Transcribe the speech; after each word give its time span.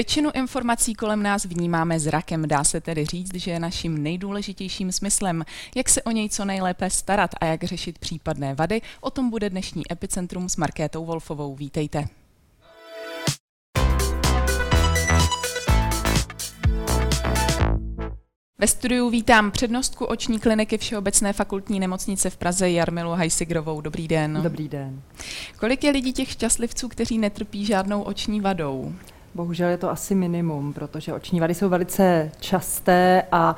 Většinu 0.00 0.30
informací 0.34 0.94
kolem 0.94 1.22
nás 1.22 1.44
vnímáme 1.44 2.00
zrakem, 2.00 2.48
dá 2.48 2.64
se 2.64 2.80
tedy 2.80 3.04
říct, 3.04 3.34
že 3.34 3.50
je 3.50 3.60
naším 3.60 4.02
nejdůležitějším 4.02 4.92
smyslem. 4.92 5.44
Jak 5.76 5.88
se 5.88 6.02
o 6.02 6.10
něj 6.10 6.28
co 6.28 6.44
nejlépe 6.44 6.90
starat 6.90 7.30
a 7.40 7.44
jak 7.44 7.64
řešit 7.64 7.98
případné 7.98 8.54
vady, 8.54 8.80
o 9.00 9.10
tom 9.10 9.30
bude 9.30 9.50
dnešní 9.50 9.92
Epicentrum 9.92 10.48
s 10.48 10.56
Markétou 10.56 11.04
Wolfovou. 11.04 11.54
Vítejte. 11.56 12.04
Ve 18.58 18.66
studiu 18.66 19.10
vítám 19.10 19.50
přednostku 19.50 20.04
oční 20.04 20.40
kliniky 20.40 20.78
Všeobecné 20.78 21.32
fakultní 21.32 21.80
nemocnice 21.80 22.30
v 22.30 22.36
Praze 22.36 22.70
Jarmilu 22.70 23.10
Hajsigrovou. 23.10 23.80
Dobrý 23.80 24.08
den. 24.08 24.40
Dobrý 24.42 24.68
den. 24.68 25.02
Kolik 25.58 25.84
je 25.84 25.90
lidí 25.90 26.12
těch 26.12 26.30
šťastlivců, 26.30 26.88
kteří 26.88 27.18
netrpí 27.18 27.66
žádnou 27.66 28.02
oční 28.02 28.40
vadou? 28.40 28.94
Bohužel 29.34 29.68
je 29.68 29.76
to 29.76 29.90
asi 29.90 30.14
minimum, 30.14 30.72
protože 30.72 31.12
oční 31.12 31.40
vady 31.40 31.54
jsou 31.54 31.68
velice 31.68 32.30
časté 32.40 33.22
a 33.32 33.56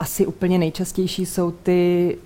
asi 0.00 0.26
úplně 0.26 0.58
nejčastější 0.58 1.26
jsou 1.26 1.50
ty 1.50 2.18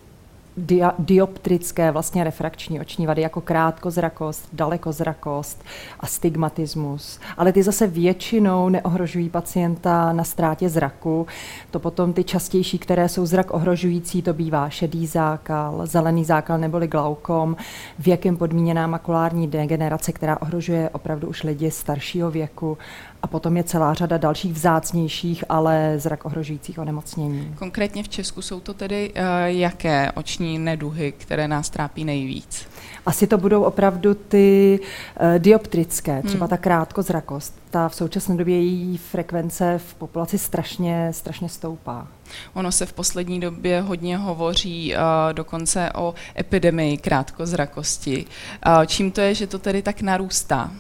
dia, 0.57 0.93
dioptrické, 0.99 1.91
vlastně 1.91 2.25
refrakční 2.25 2.81
oční 2.81 3.07
vady, 3.07 3.23
jako 3.23 3.41
krátkozrakost, 3.41 4.49
dalekozrakost, 4.53 5.65
astigmatismus. 6.01 7.21
Ale 7.37 7.53
ty 7.53 7.63
zase 7.63 7.87
většinou 7.87 8.69
neohrožují 8.69 9.29
pacienta 9.29 10.13
na 10.13 10.25
ztrátě 10.25 10.69
zraku. 10.69 11.27
To 11.71 11.79
potom 11.79 12.13
ty 12.13 12.25
častější, 12.25 12.79
které 12.79 13.09
jsou 13.09 13.27
zrak 13.27 13.55
ohrožující, 13.55 14.23
to 14.23 14.35
bývá 14.35 14.69
šedý 14.69 15.07
zákal, 15.07 15.87
zelený 15.87 16.25
zákal 16.25 16.59
neboli 16.59 16.89
glaukom, 16.89 17.57
věkem 17.99 18.37
podmíněná 18.37 18.87
makulární 18.87 19.49
degenerace, 19.49 20.13
která 20.13 20.43
ohrožuje 20.43 20.91
opravdu 20.91 21.29
už 21.29 21.43
lidi 21.43 21.71
staršího 21.71 22.31
věku 22.31 22.79
a 23.23 23.27
potom 23.27 23.57
je 23.57 23.65
celá 23.65 23.95
řada 23.95 24.17
dalších 24.17 24.53
vzácnějších, 24.53 25.45
ale 25.49 25.95
zrak 25.97 26.25
ohrožujících 26.25 26.79
onemocnění. 26.79 27.55
Konkrétně 27.59 28.03
v 28.03 28.09
Česku 28.09 28.43
jsou 28.43 28.61
to 28.61 28.75
tedy 28.75 29.11
uh, 29.11 29.23
jaké 29.45 30.13
oční 30.13 30.59
neduhy, 30.59 31.13
které 31.19 31.49
nás 31.49 31.71
trápí 31.71 32.05
nejvíc? 32.05 32.67
Asi 33.07 33.27
to 33.27 33.39
budou 33.39 33.63
opravdu 33.63 34.15
ty 34.15 34.79
uh, 34.81 35.39
dioptrické, 35.39 36.23
třeba 36.23 36.45
hmm. 36.45 36.51
ta 36.51 36.57
krátkozrakost. 36.57 37.55
Ta 37.71 37.89
v 37.89 37.95
současné 37.95 38.37
době 38.37 38.63
její 38.63 38.97
frekvence 38.97 39.79
v 39.79 39.95
populaci 39.95 40.39
strašně, 40.39 41.09
strašně 41.13 41.49
stoupá. 41.49 42.07
Ono 42.55 42.73
se 42.73 42.87
v 42.87 42.93
poslední 42.93 43.41
době 43.41 43.81
hodně 43.81 44.19
hovoří 44.19 44.95
uh, 44.95 45.01
dokonce 45.33 45.91
o 45.95 46.15
epidemii 46.39 46.97
krátkozrakosti. 46.97 48.25
Uh, 48.67 48.83
čím 48.87 49.11
to 49.11 49.21
je, 49.21 49.35
že 49.35 49.47
to 49.47 49.59
tedy 49.59 49.83
tak 49.83 50.03
narůstá? 50.03 50.71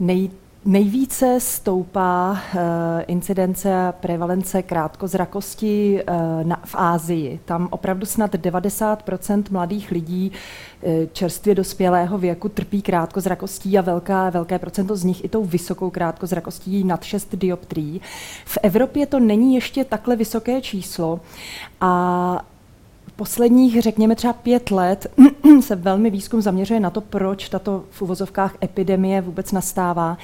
Nej, 0.00 0.30
Nejvíce 0.66 1.40
stoupá 1.40 2.30
uh, 2.30 2.60
incidence 3.06 3.74
a 3.74 3.92
prevalence 3.92 4.62
krátkozrakosti 4.62 6.02
na, 6.42 6.60
v 6.64 6.74
Ázii. 6.74 7.40
Tam 7.44 7.68
opravdu 7.70 8.06
snad 8.06 8.34
90% 8.34 9.44
mladých 9.50 9.90
lidí 9.90 10.32
uh, 10.82 10.92
čerstvě 11.12 11.54
dospělého 11.54 12.18
věku 12.18 12.48
trpí 12.48 12.82
krátkozrakostí 12.82 13.78
a 13.78 13.80
velká, 13.80 14.30
velké 14.30 14.58
procento 14.58 14.96
z 14.96 15.04
nich 15.04 15.24
i 15.24 15.28
tou 15.28 15.44
vysokou 15.44 15.90
krátkozrakostí 15.90 16.84
nad 16.84 17.04
6 17.04 17.36
dioptrií. 17.36 18.00
V 18.44 18.58
Evropě 18.62 19.06
to 19.06 19.20
není 19.20 19.54
ještě 19.54 19.84
takhle 19.84 20.16
vysoké 20.16 20.60
číslo 20.60 21.20
a 21.80 22.53
posledních, 23.16 23.82
řekněme 23.82 24.16
třeba 24.16 24.32
pět 24.32 24.70
let, 24.70 25.06
se 25.60 25.76
velmi 25.76 26.10
výzkum 26.10 26.42
zaměřuje 26.42 26.80
na 26.80 26.90
to, 26.90 27.00
proč 27.00 27.48
tato 27.48 27.84
v 27.90 28.02
uvozovkách 28.02 28.54
epidemie 28.62 29.20
vůbec 29.20 29.52
nastává. 29.52 30.18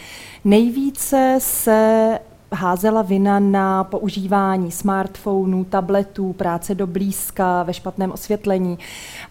Nejvíce 0.45 1.37
se 1.39 2.19
házela 2.53 3.03
vina 3.03 3.39
na 3.39 3.85
používání 3.85 4.71
smartphonů, 4.71 5.65
tabletů, 5.65 6.33
práce 6.33 6.75
do 6.75 6.87
blízka, 6.87 7.63
ve 7.63 7.75
špatném 7.75 8.13
osvětlení, 8.13 8.79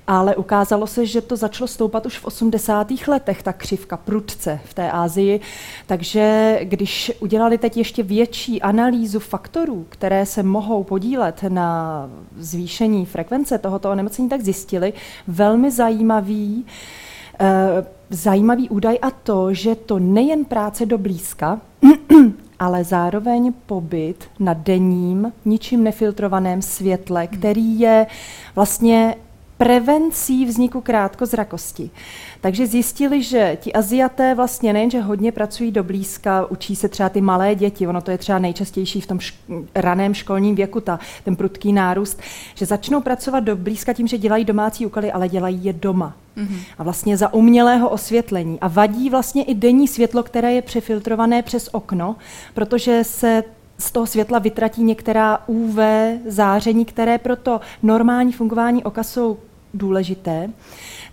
ale 0.07 0.35
ukázalo 0.35 0.87
se, 0.87 1.05
že 1.05 1.21
to 1.21 1.35
začalo 1.35 1.67
stoupat 1.67 2.05
už 2.05 2.19
v 2.19 2.25
80. 2.25 2.87
letech, 3.07 3.43
ta 3.43 3.53
křivka 3.53 3.97
prudce 3.97 4.59
v 4.65 4.73
té 4.73 4.91
Ázii, 4.91 5.39
takže 5.85 6.59
když 6.63 7.11
udělali 7.19 7.57
teď 7.57 7.77
ještě 7.77 8.03
větší 8.03 8.61
analýzu 8.61 9.19
faktorů, 9.19 9.85
které 9.89 10.25
se 10.25 10.43
mohou 10.43 10.83
podílet 10.83 11.43
na 11.49 12.09
zvýšení 12.37 13.05
frekvence 13.05 13.57
tohoto 13.57 13.91
onemocnění, 13.91 14.29
tak 14.29 14.41
zjistili 14.41 14.93
velmi 15.27 15.71
zajímavý 15.71 16.65
eh, 17.39 17.85
zajímavý 18.09 18.69
údaj 18.69 18.97
a 19.01 19.11
to, 19.11 19.53
že 19.53 19.75
to 19.75 19.99
nejen 19.99 20.45
práce 20.45 20.85
do 20.85 20.97
blízka, 20.97 21.61
ale 22.59 22.83
zároveň 22.83 23.53
pobyt 23.65 24.23
na 24.39 24.53
denním, 24.53 25.33
ničím 25.45 25.83
nefiltrovaném 25.83 26.61
světle, 26.61 27.27
který 27.27 27.79
je 27.79 28.07
vlastně 28.55 29.15
prevencí 29.59 30.45
vzniku 30.45 30.81
krátkozrakosti. 30.81 31.89
Takže 32.41 32.67
zjistili, 32.67 33.23
že 33.23 33.57
ti 33.61 33.73
Aziaté 33.73 34.35
vlastně 34.35 34.73
nejenže 34.73 35.01
hodně 35.01 35.31
pracují 35.31 35.71
do 35.71 35.83
blízka, 35.83 36.45
učí 36.45 36.75
se 36.75 36.89
třeba 36.89 37.09
ty 37.09 37.21
malé 37.21 37.55
děti, 37.55 37.87
ono 37.87 38.01
to 38.01 38.11
je 38.11 38.17
třeba 38.17 38.39
nejčastější 38.39 39.01
v 39.01 39.07
tom 39.07 39.17
šk- 39.17 39.65
raném 39.75 40.13
školním 40.13 40.55
věku, 40.55 40.79
ta, 40.79 40.99
ten 41.23 41.35
prudký 41.35 41.73
nárůst, 41.73 42.19
že 42.55 42.65
začnou 42.65 43.01
pracovat 43.01 43.39
do 43.39 43.55
blízka 43.55 43.93
tím, 43.93 44.07
že 44.07 44.17
dělají 44.17 44.45
domácí 44.45 44.85
úkoly, 44.85 45.11
ale 45.11 45.29
dělají 45.29 45.65
je 45.65 45.73
doma. 45.73 46.15
Mm-hmm. 46.37 46.59
A 46.77 46.83
vlastně 46.83 47.17
za 47.17 47.33
umělého 47.33 47.89
osvětlení. 47.89 48.59
A 48.59 48.67
vadí 48.67 49.09
vlastně 49.09 49.43
i 49.43 49.53
denní 49.53 49.87
světlo, 49.87 50.23
které 50.23 50.53
je 50.53 50.61
přefiltrované 50.61 51.41
přes 51.41 51.69
okno, 51.71 52.15
protože 52.53 53.03
se 53.03 53.43
z 53.79 53.91
toho 53.91 54.07
světla 54.07 54.39
vytratí 54.39 54.83
některá 54.83 55.39
UV 55.47 55.79
záření, 56.25 56.85
které 56.85 57.17
pro 57.17 57.35
to 57.35 57.61
normální 57.83 58.31
fungování 58.31 58.83
oka 58.83 59.03
jsou 59.03 59.37
důležité. 59.73 60.49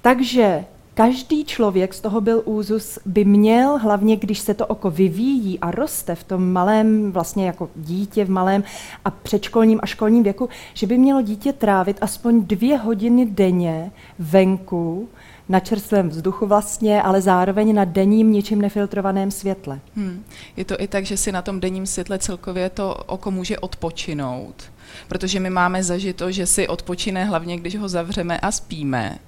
Takže 0.02 0.64
každý 0.94 1.44
člověk, 1.44 1.94
z 1.94 2.00
toho 2.00 2.20
byl 2.20 2.42
úzus, 2.44 2.98
by 3.06 3.24
měl, 3.24 3.78
hlavně 3.78 4.16
když 4.16 4.38
se 4.38 4.54
to 4.54 4.66
oko 4.66 4.90
vyvíjí 4.90 5.60
a 5.60 5.70
roste 5.70 6.14
v 6.14 6.24
tom 6.24 6.52
malém, 6.52 7.12
vlastně 7.12 7.46
jako 7.46 7.70
dítě 7.76 8.24
v 8.24 8.30
malém 8.30 8.64
a 9.04 9.10
předškolním 9.10 9.80
a 9.82 9.86
školním 9.86 10.22
věku, 10.22 10.48
že 10.74 10.86
by 10.86 10.98
mělo 10.98 11.22
dítě 11.22 11.52
trávit 11.52 11.98
aspoň 12.00 12.42
dvě 12.42 12.76
hodiny 12.76 13.26
denně 13.26 13.90
venku, 14.18 15.08
na 15.48 15.60
čerstvém 15.60 16.08
vzduchu 16.08 16.46
vlastně, 16.46 17.02
ale 17.02 17.20
zároveň 17.20 17.74
na 17.74 17.84
denním 17.84 18.32
ničím 18.32 18.62
nefiltrovaném 18.62 19.30
světle. 19.30 19.80
Hmm. 19.96 20.24
Je 20.56 20.64
to 20.64 20.80
i 20.80 20.88
tak, 20.88 21.06
že 21.06 21.16
si 21.16 21.32
na 21.32 21.42
tom 21.42 21.60
denním 21.60 21.86
světle 21.86 22.18
celkově 22.18 22.70
to 22.70 22.94
oko 22.94 23.30
může 23.30 23.58
odpočinout 23.58 24.75
protože 25.08 25.40
my 25.40 25.50
máme 25.50 25.82
zažito, 25.82 26.30
že 26.30 26.46
si 26.46 26.68
odpočine 26.68 27.24
hlavně, 27.24 27.56
když 27.56 27.76
ho 27.76 27.88
zavřeme 27.88 28.38
a 28.38 28.50
spíme, 28.50 29.18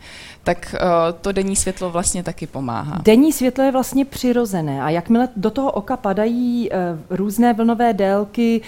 tak 0.42 0.74
uh, 0.80 0.88
to 1.20 1.32
denní 1.32 1.56
světlo 1.56 1.90
vlastně 1.90 2.22
taky 2.22 2.46
pomáhá. 2.46 2.98
Denní 3.02 3.32
světlo 3.32 3.64
je 3.64 3.72
vlastně 3.72 4.04
přirozené 4.04 4.82
a 4.82 4.90
jakmile 4.90 5.28
do 5.36 5.50
toho 5.50 5.70
oka 5.70 5.96
padají 5.96 6.70
uh, 6.70 6.76
různé 7.16 7.52
vlnové 7.52 7.92
délky, 7.92 8.60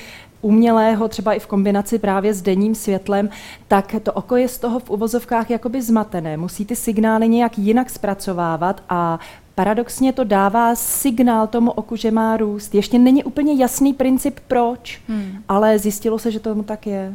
umělého, 0.43 1.09
třeba 1.09 1.33
i 1.33 1.39
v 1.39 1.47
kombinaci 1.47 1.99
právě 1.99 2.35
s 2.35 2.43
denním 2.43 2.75
světlem, 2.75 3.31
tak 3.69 3.95
to 4.03 4.13
oko 4.13 4.37
je 4.37 4.49
z 4.49 4.59
toho 4.59 4.79
v 4.79 4.91
uvozovkách 4.91 5.51
jakoby 5.51 5.83
zmatené. 5.83 6.37
Musí 6.37 6.65
ty 6.65 6.77
signály 6.77 7.29
nějak 7.29 7.59
jinak 7.59 7.91
zpracovávat 7.91 8.83
a 8.89 9.19
paradoxně 9.61 10.13
to 10.13 10.25
dává 10.25 10.75
signál 10.75 11.47
tomu 11.47 11.71
oku, 11.71 11.97
že 11.97 12.11
má 12.11 12.37
růst. 12.37 12.75
Ještě 12.75 12.99
není 12.99 13.25
úplně 13.25 13.63
jasný 13.63 13.93
princip 13.95 14.41
proč, 14.49 15.01
hmm. 15.09 15.43
ale 15.49 15.79
zjistilo 15.79 16.19
se, 16.19 16.31
že 16.33 16.41
tomu 16.41 16.63
tak 16.63 16.87
je. 16.87 17.15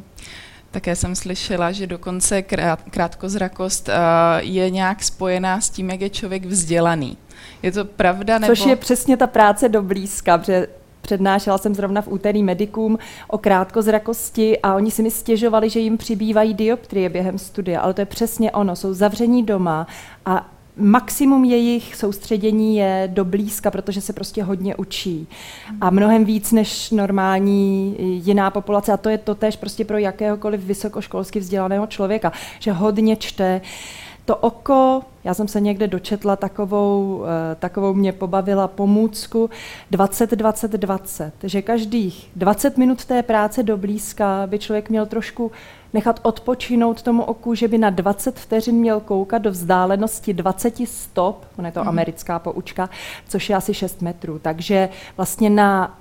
Také 0.72 0.96
jsem 0.96 1.16
slyšela, 1.16 1.72
že 1.72 1.88
dokonce 1.88 2.42
krát, 2.42 2.80
krátkozrakost 2.90 3.88
uh, 3.90 3.94
je 4.40 4.70
nějak 4.70 5.04
spojená 5.04 5.62
s 5.62 5.70
tím, 5.70 5.90
jak 5.90 6.02
je 6.02 6.10
člověk 6.10 6.46
vzdělaný. 6.46 7.18
Je 7.64 7.72
to 7.72 7.86
pravda? 7.86 8.40
Nebo... 8.40 8.56
Což 8.56 8.66
je 8.66 8.76
přesně 8.76 9.18
ta 9.18 9.28
práce 9.28 9.70
do 9.70 9.82
blízka, 9.82 10.38
protože 10.38 10.68
Přednášela 11.02 11.58
jsem 11.58 11.76
zrovna 11.76 12.02
v 12.02 12.08
úterý 12.08 12.44
medikům 12.44 12.98
o 13.28 13.38
krátkozrakosti 13.38 14.60
a 14.60 14.76
oni 14.76 14.92
si 14.92 15.04
mi 15.04 15.12
stěžovali, 15.12 15.70
že 15.70 15.80
jim 15.80 15.98
přibývají 15.98 16.54
dioptrie 16.54 17.10
během 17.10 17.38
studia, 17.38 17.82
ale 17.82 17.94
to 17.94 18.02
je 18.02 18.06
přesně 18.06 18.52
ono. 18.52 18.76
Jsou 18.76 18.94
zavření 18.94 19.44
doma 19.44 19.88
a 20.26 20.55
maximum 20.78 21.44
jejich 21.44 21.96
soustředění 21.96 22.78
je 22.78 23.10
do 23.14 23.26
blízka, 23.26 23.72
protože 23.72 24.02
se 24.02 24.14
prostě 24.14 24.44
hodně 24.44 24.76
učí. 24.76 25.28
A 25.82 25.90
mnohem 25.90 26.26
víc 26.26 26.52
než 26.52 26.92
normální 26.92 27.96
jiná 28.00 28.52
populace. 28.52 28.92
A 28.92 28.98
to 28.98 29.10
je 29.10 29.18
to 29.18 29.36
tež 29.36 29.56
prostě 29.56 29.86
pro 29.86 29.98
jakéhokoliv 29.98 30.62
vysokoškolsky 30.62 31.40
vzdělaného 31.40 31.88
člověka, 31.88 32.32
že 32.60 32.72
hodně 32.72 33.16
čte. 33.16 33.62
To 34.26 34.36
oko, 34.36 35.02
já 35.24 35.34
jsem 35.34 35.48
se 35.48 35.62
někde 35.62 35.88
dočetla 35.88 36.36
takovou, 36.36 37.24
eh, 37.26 37.56
takovou 37.56 37.94
mě 37.94 38.12
pobavila 38.12 38.68
pomůcku 38.68 39.50
20-20-20, 39.92 41.32
že 41.44 41.62
každých 41.62 42.30
20 42.36 42.78
minut 42.78 43.06
té 43.06 43.24
práce 43.24 43.64
do 43.64 43.78
blízka 43.78 44.48
by 44.48 44.60
člověk 44.60 44.90
měl 44.90 45.06
trošku 45.06 45.52
nechat 45.96 46.20
odpočinout 46.24 47.02
tomu 47.02 47.24
oku, 47.24 47.56
že 47.56 47.68
by 47.68 47.78
na 47.78 47.90
20 47.90 48.40
vteřin 48.40 48.76
měl 48.76 49.00
koukat 49.00 49.42
do 49.42 49.52
vzdálenosti 49.52 50.34
20 50.34 50.76
stop, 50.86 51.46
ona 51.58 51.68
je 51.68 51.72
to 51.72 51.82
mm. 51.82 51.88
americká 51.90 52.40
poučka, 52.40 52.90
což 53.28 53.50
je 53.50 53.56
asi 53.56 53.74
6 53.74 54.02
metrů. 54.02 54.40
Takže 54.40 54.90
vlastně 55.18 55.50
na 55.50 55.98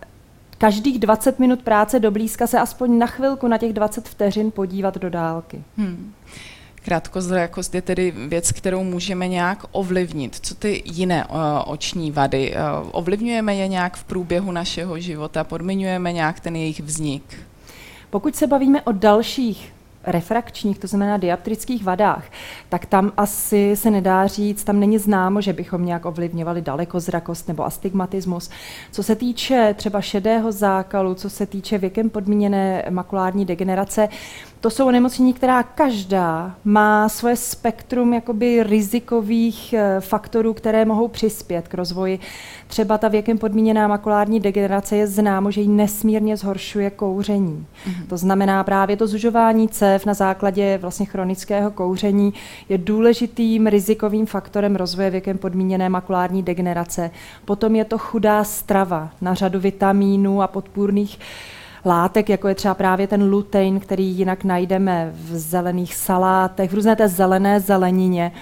každých 0.59 0.99
20 0.99 1.39
minut 1.39 1.63
práce 1.63 2.01
do 2.01 2.11
blízka 2.11 2.47
se 2.47 2.61
aspoň 2.61 2.99
na 2.99 3.07
chvilku 3.07 3.49
na 3.49 3.59
těch 3.59 3.73
20 3.73 4.09
vteřin 4.09 4.51
podívat 4.51 4.99
do 4.99 5.11
dálky. 5.11 5.63
Hmm. 5.77 6.13
Krátkozrakost 6.85 7.75
je 7.75 7.83
tedy 7.83 8.11
věc, 8.11 8.53
kterou 8.53 8.85
můžeme 8.85 9.29
nějak 9.29 9.65
ovlivnit. 9.73 10.39
Co 10.43 10.55
ty 10.55 10.83
jiné 10.85 11.25
uh, 11.25 11.37
oční 11.67 12.13
vady? 12.13 12.55
Uh, 12.55 12.89
ovlivňujeme 12.93 13.55
je 13.55 13.69
nějak 13.69 13.97
v 13.97 14.05
průběhu 14.05 14.53
našeho 14.53 14.99
života? 14.99 15.45
Podmiňujeme 15.45 16.13
nějak 16.13 16.41
ten 16.41 16.57
jejich 16.57 16.81
vznik? 16.81 17.39
Pokud 18.11 18.37
se 18.37 18.47
bavíme 18.47 18.83
o 18.83 18.93
dalších 18.93 19.74
refrakčních, 20.07 20.79
to 20.79 20.87
znamená 20.87 21.17
dioptrických 21.17 21.85
vadách, 21.85 22.25
tak 22.69 22.87
tam 22.87 23.13
asi 23.17 23.77
se 23.77 23.91
nedá 23.91 24.27
říct, 24.27 24.65
tam 24.65 24.81
není 24.81 24.99
známo, 24.99 25.41
že 25.41 25.53
bychom 25.53 25.85
nějak 25.85 26.07
ovlivňovali 26.07 26.63
dalekozrakost 26.63 27.49
nebo 27.49 27.65
astigmatismus. 27.65 28.51
Co 28.93 29.03
se 29.03 29.17
týče 29.17 29.75
třeba 29.77 30.01
šedého 30.01 30.53
zákalu, 30.53 31.15
co 31.15 31.31
se 31.31 31.47
týče 31.47 31.79
věkem 31.79 32.11
podmíněné 32.11 32.85
makulární 32.91 33.45
degenerace, 33.45 34.09
to 34.65 34.71
jsou 34.71 34.87
onemocnění, 34.87 35.33
která 35.33 35.63
každá 35.63 36.55
má 36.65 37.09
svoje 37.09 37.37
spektrum 37.37 38.15
jakoby 38.15 38.63
rizikových 38.63 39.73
eh, 39.73 40.01
faktorů, 40.01 40.55
které 40.55 40.85
mohou 40.85 41.09
přispět 41.09 41.69
k 41.69 41.75
rozvoji. 41.75 42.19
Třeba 42.67 42.99
ta 42.99 43.09
věkem 43.09 43.39
podmíněná 43.39 43.89
makulární 43.89 44.41
degenerace 44.41 44.97
je 44.97 45.07
známo, 45.07 45.51
že 45.51 45.61
ji 45.61 45.69
nesmírně 45.69 46.37
zhoršuje 46.37 46.91
kouření. 46.91 47.67
Mm-hmm. 47.87 48.07
To 48.09 48.17
znamená 48.17 48.65
právě 48.65 48.97
to 48.97 49.07
zužování 49.07 49.69
cév 49.69 50.07
na 50.07 50.15
základě 50.15 50.79
vlastně 50.79 51.07
chronického 51.07 51.71
kouření 51.71 52.35
je 52.69 52.79
důležitým 52.79 53.67
rizikovým 53.67 54.27
faktorem 54.27 54.77
rozvoje 54.77 55.11
věkem 55.11 55.39
podmíněné 55.39 55.89
makulární 55.89 56.43
degenerace. 56.43 57.11
Potom 57.45 57.77
je 57.77 57.85
to 57.85 57.99
chudá 57.99 58.45
strava 58.45 59.11
na 59.21 59.35
řadu 59.35 59.61
vitamínů 59.61 60.43
a 60.43 60.47
podpůrných 60.47 61.19
látek, 61.87 62.29
jako 62.29 62.49
je 62.49 62.55
třeba 62.55 62.75
právě 62.75 63.07
ten 63.07 63.31
lutein, 63.31 63.81
který 63.81 64.07
jinak 64.07 64.45
najdeme 64.45 65.13
v 65.15 65.37
zelených 65.39 65.95
salátech, 65.95 66.71
v 66.71 66.75
různé 66.75 66.97
té 66.97 67.09
zelené 67.09 67.61
zelenině 67.61 68.33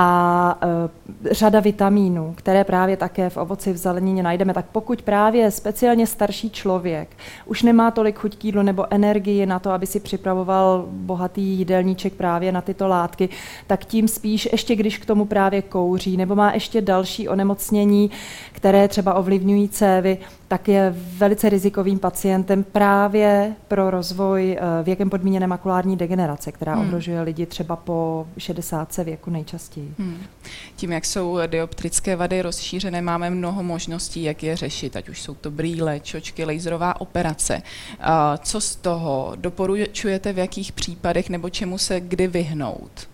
a 0.00 0.58
e, 0.62 1.34
řada 1.34 1.60
vitamínů, 1.60 2.34
které 2.36 2.64
právě 2.64 2.96
také 2.96 3.30
v 3.30 3.36
ovoci 3.36 3.72
v 3.72 3.76
zelenině 3.76 4.22
najdeme, 4.22 4.54
tak 4.54 4.64
pokud 4.72 5.02
právě 5.02 5.50
speciálně 5.50 6.06
starší 6.06 6.50
člověk 6.50 7.08
už 7.46 7.62
nemá 7.62 7.90
tolik 7.90 8.18
chuť 8.18 8.36
k 8.36 8.44
jídlu 8.44 8.62
nebo 8.62 8.92
energii 8.92 9.46
na 9.46 9.58
to, 9.58 9.70
aby 9.70 9.86
si 9.86 10.00
připravoval 10.00 10.84
bohatý 10.88 11.42
jídelníček 11.42 12.12
právě 12.12 12.52
na 12.52 12.60
tyto 12.60 12.88
látky, 12.88 13.28
tak 13.66 13.84
tím 13.84 14.08
spíš 14.08 14.48
ještě 14.52 14.76
když 14.76 14.98
k 14.98 15.06
tomu 15.06 15.24
právě 15.24 15.62
kouří 15.62 16.16
nebo 16.16 16.34
má 16.34 16.52
ještě 16.52 16.80
další 16.80 17.28
onemocnění, 17.28 18.10
které 18.52 18.88
třeba 18.88 19.14
ovlivňují 19.14 19.68
cévy, 19.68 20.18
tak 20.48 20.68
je 20.68 20.94
velice 21.16 21.48
rizikovým 21.48 21.98
pacientem 21.98 22.64
právě 22.64 23.54
pro 23.68 23.90
rozvoj 23.90 24.58
eh, 24.60 24.82
věkem 24.82 25.10
podmíněné 25.10 25.46
makulární 25.46 25.96
degenerace, 25.96 26.52
která 26.52 26.74
hmm. 26.74 26.86
ohrožuje 26.86 27.22
lidi 27.22 27.46
třeba 27.46 27.76
po 27.76 28.26
60 28.38 28.96
věku 28.96 29.30
nejčastěji. 29.30 29.87
Hmm. 29.98 30.22
Tím, 30.76 30.92
jak 30.92 31.04
jsou 31.04 31.38
dioptrické 31.46 32.16
vady 32.16 32.42
rozšířené, 32.42 33.02
máme 33.02 33.30
mnoho 33.30 33.62
možností, 33.62 34.22
jak 34.22 34.42
je 34.42 34.56
řešit, 34.56 34.96
ať 34.96 35.08
už 35.08 35.22
jsou 35.22 35.34
to 35.34 35.50
brýle, 35.50 36.00
čočky, 36.00 36.44
laserová 36.44 37.00
operace. 37.00 37.62
Co 38.42 38.60
z 38.60 38.76
toho 38.76 39.32
doporučujete 39.36 40.32
v 40.32 40.38
jakých 40.38 40.72
případech 40.72 41.30
nebo 41.30 41.50
čemu 41.50 41.78
se 41.78 42.00
kdy 42.00 42.26
vyhnout? 42.26 43.08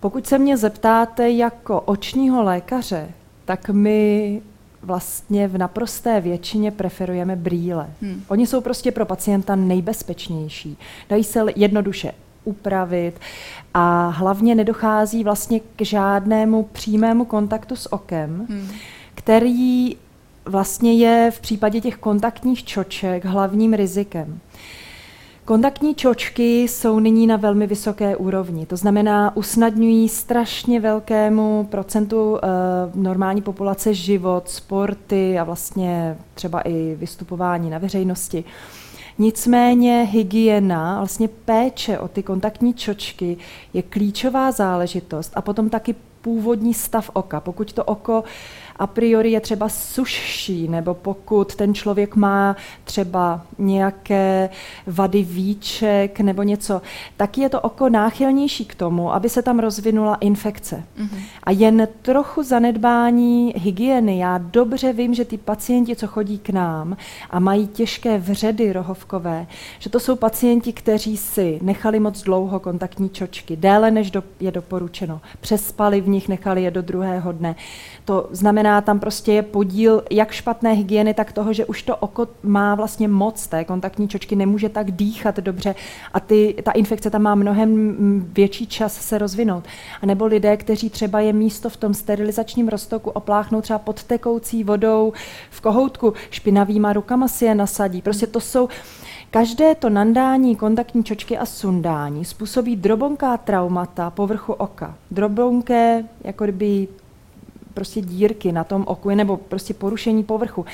Pokud 0.00 0.26
se 0.26 0.38
mě 0.38 0.56
zeptáte 0.56 1.30
jako 1.30 1.80
očního 1.80 2.42
lékaře, 2.42 3.08
tak 3.44 3.68
my 3.68 4.42
vlastně 4.82 5.48
v 5.48 5.58
naprosté 5.58 6.20
většině 6.20 6.70
preferujeme 6.70 7.36
brýle. 7.36 7.90
Hmm. 8.02 8.22
Oni 8.28 8.46
jsou 8.46 8.60
prostě 8.60 8.92
pro 8.92 9.06
pacienta 9.06 9.56
nejbezpečnější. 9.56 10.78
Dají 11.08 11.24
se 11.24 11.44
jednoduše 11.56 12.12
upravit 12.46 13.20
a 13.74 14.08
hlavně 14.08 14.54
nedochází 14.54 15.24
vlastně 15.24 15.60
k 15.60 15.84
žádnému 15.84 16.62
přímému 16.62 17.24
kontaktu 17.24 17.76
s 17.76 17.92
okem, 17.92 18.46
hmm. 18.50 18.68
který 19.14 19.96
vlastně 20.44 20.92
je 20.94 21.30
v 21.30 21.40
případě 21.40 21.80
těch 21.80 21.96
kontaktních 21.96 22.64
čoček 22.64 23.24
hlavním 23.24 23.72
rizikem. 23.72 24.40
Kontaktní 25.46 25.94
čočky 25.94 26.62
jsou 26.62 26.98
nyní 26.98 27.26
na 27.26 27.36
velmi 27.36 27.66
vysoké 27.66 28.16
úrovni, 28.16 28.66
to 28.66 28.76
znamená, 28.76 29.36
usnadňují 29.36 30.08
strašně 30.08 30.80
velkému 30.80 31.68
procentu 31.70 32.32
uh, 32.32 32.38
normální 32.94 33.42
populace 33.42 33.94
život, 33.94 34.48
sporty 34.48 35.38
a 35.38 35.44
vlastně 35.44 36.16
třeba 36.34 36.60
i 36.60 36.96
vystupování 36.98 37.70
na 37.70 37.78
veřejnosti. 37.78 38.44
Nicméně 39.18 40.08
hygiena, 40.12 40.98
vlastně 40.98 41.28
péče 41.28 41.98
o 41.98 42.08
ty 42.08 42.22
kontaktní 42.22 42.74
čočky 42.74 43.36
je 43.72 43.82
klíčová 43.82 44.52
záležitost 44.52 45.32
a 45.34 45.42
potom 45.42 45.70
taky 45.70 45.94
původní 46.22 46.74
stav 46.74 47.10
oka. 47.12 47.40
Pokud 47.40 47.72
to 47.72 47.84
oko 47.84 48.24
a 48.78 48.86
priori 48.86 49.30
je 49.30 49.40
třeba 49.40 49.68
sušší, 49.68 50.68
nebo 50.68 50.94
pokud 50.94 51.54
ten 51.54 51.74
člověk 51.74 52.16
má 52.16 52.56
třeba 52.84 53.42
nějaké 53.58 54.50
vady 54.86 55.22
výček 55.22 56.20
nebo 56.20 56.42
něco, 56.42 56.82
tak 57.16 57.38
je 57.38 57.48
to 57.48 57.60
oko 57.60 57.88
náchylnější 57.88 58.64
k 58.64 58.74
tomu, 58.74 59.14
aby 59.14 59.28
se 59.28 59.42
tam 59.42 59.58
rozvinula 59.58 60.14
infekce. 60.14 60.84
Mm-hmm. 60.98 61.20
A 61.42 61.50
jen 61.50 61.88
trochu 62.02 62.42
zanedbání 62.42 63.54
hygieny. 63.56 64.18
Já 64.18 64.38
dobře 64.38 64.92
vím, 64.92 65.14
že 65.14 65.24
ty 65.24 65.38
pacienti, 65.38 65.96
co 65.96 66.06
chodí 66.06 66.38
k 66.38 66.50
nám 66.50 66.96
a 67.30 67.40
mají 67.40 67.66
těžké 67.66 68.18
vředy 68.18 68.72
rohovkové, 68.72 69.46
že 69.78 69.90
to 69.90 70.00
jsou 70.00 70.16
pacienti, 70.16 70.72
kteří 70.72 71.16
si 71.16 71.58
nechali 71.62 72.00
moc 72.00 72.22
dlouho 72.22 72.60
kontaktní 72.60 73.10
čočky, 73.10 73.56
déle 73.56 73.90
než 73.90 74.10
do, 74.10 74.22
je 74.40 74.50
doporučeno. 74.50 75.20
Přespali 75.40 76.00
v 76.00 76.08
nich, 76.08 76.28
nechali 76.28 76.62
je 76.62 76.70
do 76.70 76.82
druhého 76.82 77.32
dne. 77.32 77.54
To 78.04 78.28
znamená, 78.30 78.65
tam 78.80 79.00
prostě 79.00 79.32
je 79.32 79.42
podíl 79.42 80.02
jak 80.10 80.32
špatné 80.32 80.72
hygieny, 80.72 81.14
tak 81.14 81.32
toho, 81.32 81.52
že 81.52 81.64
už 81.64 81.82
to 81.82 81.96
oko 81.96 82.28
má 82.42 82.74
vlastně 82.74 83.08
moc 83.08 83.46
té 83.46 83.64
kontaktní 83.64 84.08
čočky, 84.08 84.36
nemůže 84.36 84.68
tak 84.68 84.90
dýchat 84.90 85.36
dobře 85.36 85.74
a 86.12 86.20
ty, 86.20 86.54
ta 86.62 86.72
infekce 86.72 87.10
tam 87.10 87.22
má 87.22 87.34
mnohem 87.34 87.96
větší 88.32 88.66
čas 88.66 88.94
se 88.94 89.18
rozvinout. 89.18 89.64
A 90.02 90.06
nebo 90.06 90.26
lidé, 90.26 90.56
kteří 90.56 90.90
třeba 90.90 91.20
je 91.20 91.32
místo 91.32 91.68
v 91.68 91.76
tom 91.76 91.94
sterilizačním 91.94 92.68
roztoku 92.68 93.10
opláchnou 93.10 93.60
třeba 93.60 93.78
pod 93.78 94.02
tekoucí 94.02 94.64
vodou 94.64 95.12
v 95.50 95.60
kohoutku, 95.60 96.12
špinavýma 96.30 96.92
rukama 96.92 97.28
si 97.28 97.44
je 97.44 97.54
nasadí. 97.54 98.02
Prostě 98.02 98.26
to 98.26 98.40
jsou 98.40 98.68
Každé 99.30 99.74
to 99.74 99.90
nandání 99.90 100.56
kontaktní 100.56 101.04
čočky 101.04 101.38
a 101.38 101.46
sundání 101.46 102.24
způsobí 102.24 102.76
drobonká 102.76 103.36
traumata 103.36 104.10
povrchu 104.10 104.52
oka. 104.52 104.94
Drobonké, 105.10 106.04
jako 106.24 106.44
kdyby 106.44 106.88
prostě 107.76 108.00
dírky 108.00 108.52
na 108.52 108.64
tom 108.64 108.84
oku 108.86 109.10
nebo 109.10 109.36
prostě 109.36 109.74
porušení 109.74 110.24
povrchu. 110.24 110.64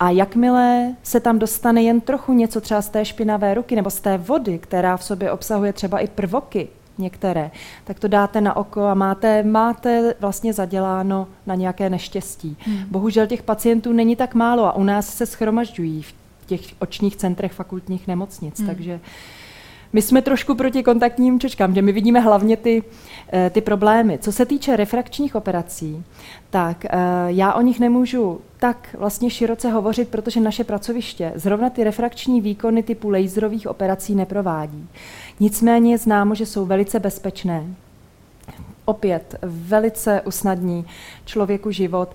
A 0.00 0.10
jakmile 0.10 0.94
se 1.02 1.20
tam 1.20 1.38
dostane 1.38 1.82
jen 1.82 2.00
trochu 2.00 2.32
něco 2.32 2.60
třeba 2.60 2.82
z 2.82 2.88
té 2.88 3.04
špinavé 3.04 3.54
ruky 3.54 3.76
nebo 3.76 3.90
z 3.90 4.00
té 4.00 4.18
vody, 4.18 4.58
která 4.58 4.96
v 4.96 5.04
sobě 5.04 5.30
obsahuje 5.32 5.72
třeba 5.72 5.98
i 5.98 6.08
prvoky, 6.08 6.68
některé, 6.98 7.50
tak 7.84 8.00
to 8.00 8.08
dáte 8.08 8.40
na 8.40 8.56
oko 8.56 8.82
a 8.82 8.94
máte, 8.94 9.42
máte 9.42 10.14
vlastně 10.20 10.52
zaděláno 10.52 11.28
na 11.46 11.54
nějaké 11.54 11.90
neštěstí. 11.90 12.56
Hmm. 12.60 12.84
Bohužel 12.90 13.26
těch 13.26 13.42
pacientů 13.42 13.92
není 13.92 14.16
tak 14.16 14.34
málo 14.34 14.66
a 14.66 14.76
u 14.76 14.82
nás 14.82 15.08
se 15.08 15.26
schromažďují 15.26 16.02
v 16.02 16.14
těch 16.46 16.60
očních 16.78 17.16
centrech 17.16 17.52
fakultních 17.52 18.06
nemocnic, 18.06 18.58
hmm. 18.58 18.68
takže 18.68 19.00
my 19.92 20.02
jsme 20.02 20.22
trošku 20.22 20.54
proti 20.54 20.82
kontaktním 20.82 21.40
čočkám, 21.40 21.74
že 21.74 21.82
my 21.82 21.92
vidíme 21.92 22.20
hlavně 22.20 22.56
ty, 22.56 22.82
eh, 23.32 23.50
ty 23.50 23.60
problémy. 23.60 24.18
Co 24.18 24.32
se 24.32 24.46
týče 24.46 24.76
refrakčních 24.76 25.34
operací, 25.34 26.04
tak 26.50 26.84
eh, 26.84 26.90
já 27.26 27.52
o 27.52 27.60
nich 27.60 27.80
nemůžu 27.80 28.40
tak 28.58 28.96
vlastně 28.98 29.30
široce 29.30 29.70
hovořit, 29.70 30.08
protože 30.08 30.40
naše 30.40 30.64
pracoviště 30.64 31.32
zrovna 31.34 31.70
ty 31.70 31.84
refrakční 31.84 32.40
výkony 32.40 32.82
typu 32.82 33.10
laserových 33.10 33.66
operací 33.66 34.14
neprovádí. 34.14 34.88
Nicméně 35.40 35.92
je 35.92 35.98
známo, 35.98 36.34
že 36.34 36.46
jsou 36.46 36.66
velice 36.66 37.00
bezpečné, 37.00 37.64
opět 38.84 39.34
velice 39.42 40.20
usnadní 40.20 40.84
člověku 41.24 41.70
život. 41.70 42.14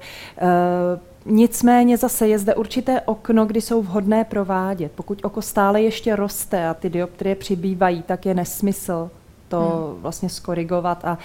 Eh, 1.25 1.31
Nicméně 1.31 1.97
zase 1.97 2.27
je 2.27 2.39
zde 2.39 2.55
určité 2.55 3.01
okno, 3.01 3.45
kdy 3.45 3.61
jsou 3.61 3.81
vhodné 3.81 4.23
provádět. 4.23 4.91
Pokud 4.95 5.19
oko 5.25 5.41
stále 5.41 5.81
ještě 5.81 6.15
roste 6.15 6.67
a 6.67 6.73
ty 6.73 6.89
dioptrie 6.89 7.35
přibývají, 7.35 8.01
tak 8.01 8.25
je 8.25 8.33
nesmysl 8.33 9.09
to 9.53 9.59
hmm. 9.59 10.01
vlastně 10.01 10.29
skorigovat 10.29 11.05
a 11.05 11.17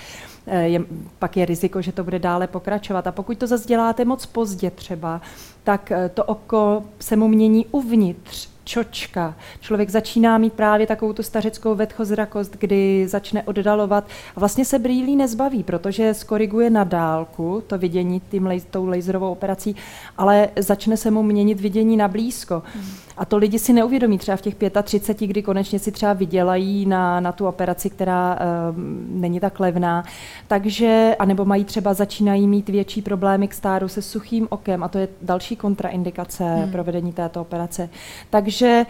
e, 0.47 0.69
je, 0.69 0.81
pak 1.19 1.37
je 1.37 1.47
riziko, 1.47 1.83
že 1.83 1.93
to 1.93 2.05
bude 2.05 2.19
dále 2.19 2.47
pokračovat. 2.47 3.07
A 3.07 3.13
pokud 3.13 3.39
to 3.39 3.47
zase 3.47 3.69
děláte 3.69 4.05
moc 4.05 4.27
pozdě 4.27 4.71
třeba, 4.71 5.21
tak 5.65 5.93
e, 5.93 6.09
to 6.09 6.25
oko 6.25 6.83
se 7.01 7.17
mu 7.17 7.29
mění 7.29 7.67
uvnitř 7.71 8.49
čočka. 8.69 9.35
Člověk 9.61 9.91
začíná 9.91 10.39
mít 10.39 10.53
právě 10.53 10.87
takovou 10.87 11.13
tu 11.13 11.23
stařeckou 11.23 11.75
vetchozrakost, 11.75 12.57
kdy 12.59 13.09
začne 13.09 13.43
oddalovat 13.43 14.05
a 14.37 14.41
vlastně 14.41 14.65
se 14.65 14.79
brýlí 14.79 15.17
nezbaví, 15.17 15.63
protože 15.63 16.15
skoriguje 16.15 16.71
na 16.71 16.85
dálku 16.85 17.63
to 17.67 17.79
vidění 17.79 18.21
tím, 18.21 18.49
tou 18.71 18.87
laserovou 18.87 19.33
operací, 19.33 19.77
ale 20.19 20.49
začne 20.57 20.97
se 20.97 21.11
mu 21.11 21.23
měnit 21.23 21.61
vidění 21.61 21.97
na 21.97 22.09
blízko. 22.09 22.63
Hmm. 22.75 22.85
A 23.17 23.25
to 23.25 23.37
lidi 23.37 23.59
si 23.59 23.73
neuvědomí 23.73 24.19
třeba 24.19 24.37
v 24.37 24.43
těch 24.43 24.55
35, 24.83 25.27
kdy 25.27 25.43
konečně 25.43 25.79
si 25.79 25.93
třeba 25.93 26.13
vydělají 26.13 26.87
na, 26.87 27.21
na 27.21 27.33
tu 27.33 27.47
operaci, 27.47 27.91
která 27.91 28.35
uh, 28.35 28.77
není 29.21 29.41
tak 29.41 29.61
levná. 29.61 30.05
Takže, 30.49 31.17
anebo 31.19 31.45
mají 31.45 31.65
třeba, 31.65 31.95
začínají 31.95 32.47
mít 32.47 32.69
větší 32.69 33.03
problémy 33.03 33.49
k 33.49 33.55
stáru 33.55 33.89
se 33.89 34.03
suchým 34.03 34.47
okem 34.51 34.83
a 34.83 34.89
to 34.89 34.99
je 34.99 35.09
další 35.23 35.57
kontraindikace 35.57 36.45
hmm. 36.45 36.73
provedení 36.73 37.13
této 37.13 37.41
operace. 37.41 37.89
Takže 38.31 38.58
uh, 38.67 38.85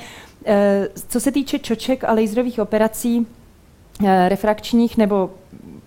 co 1.08 1.20
se 1.20 1.32
týče 1.32 1.58
čoček 1.58 2.04
a 2.04 2.12
laserových 2.12 2.58
operací, 2.58 3.26
eh, 4.06 4.28
refrakčních 4.28 4.96
nebo 4.96 5.30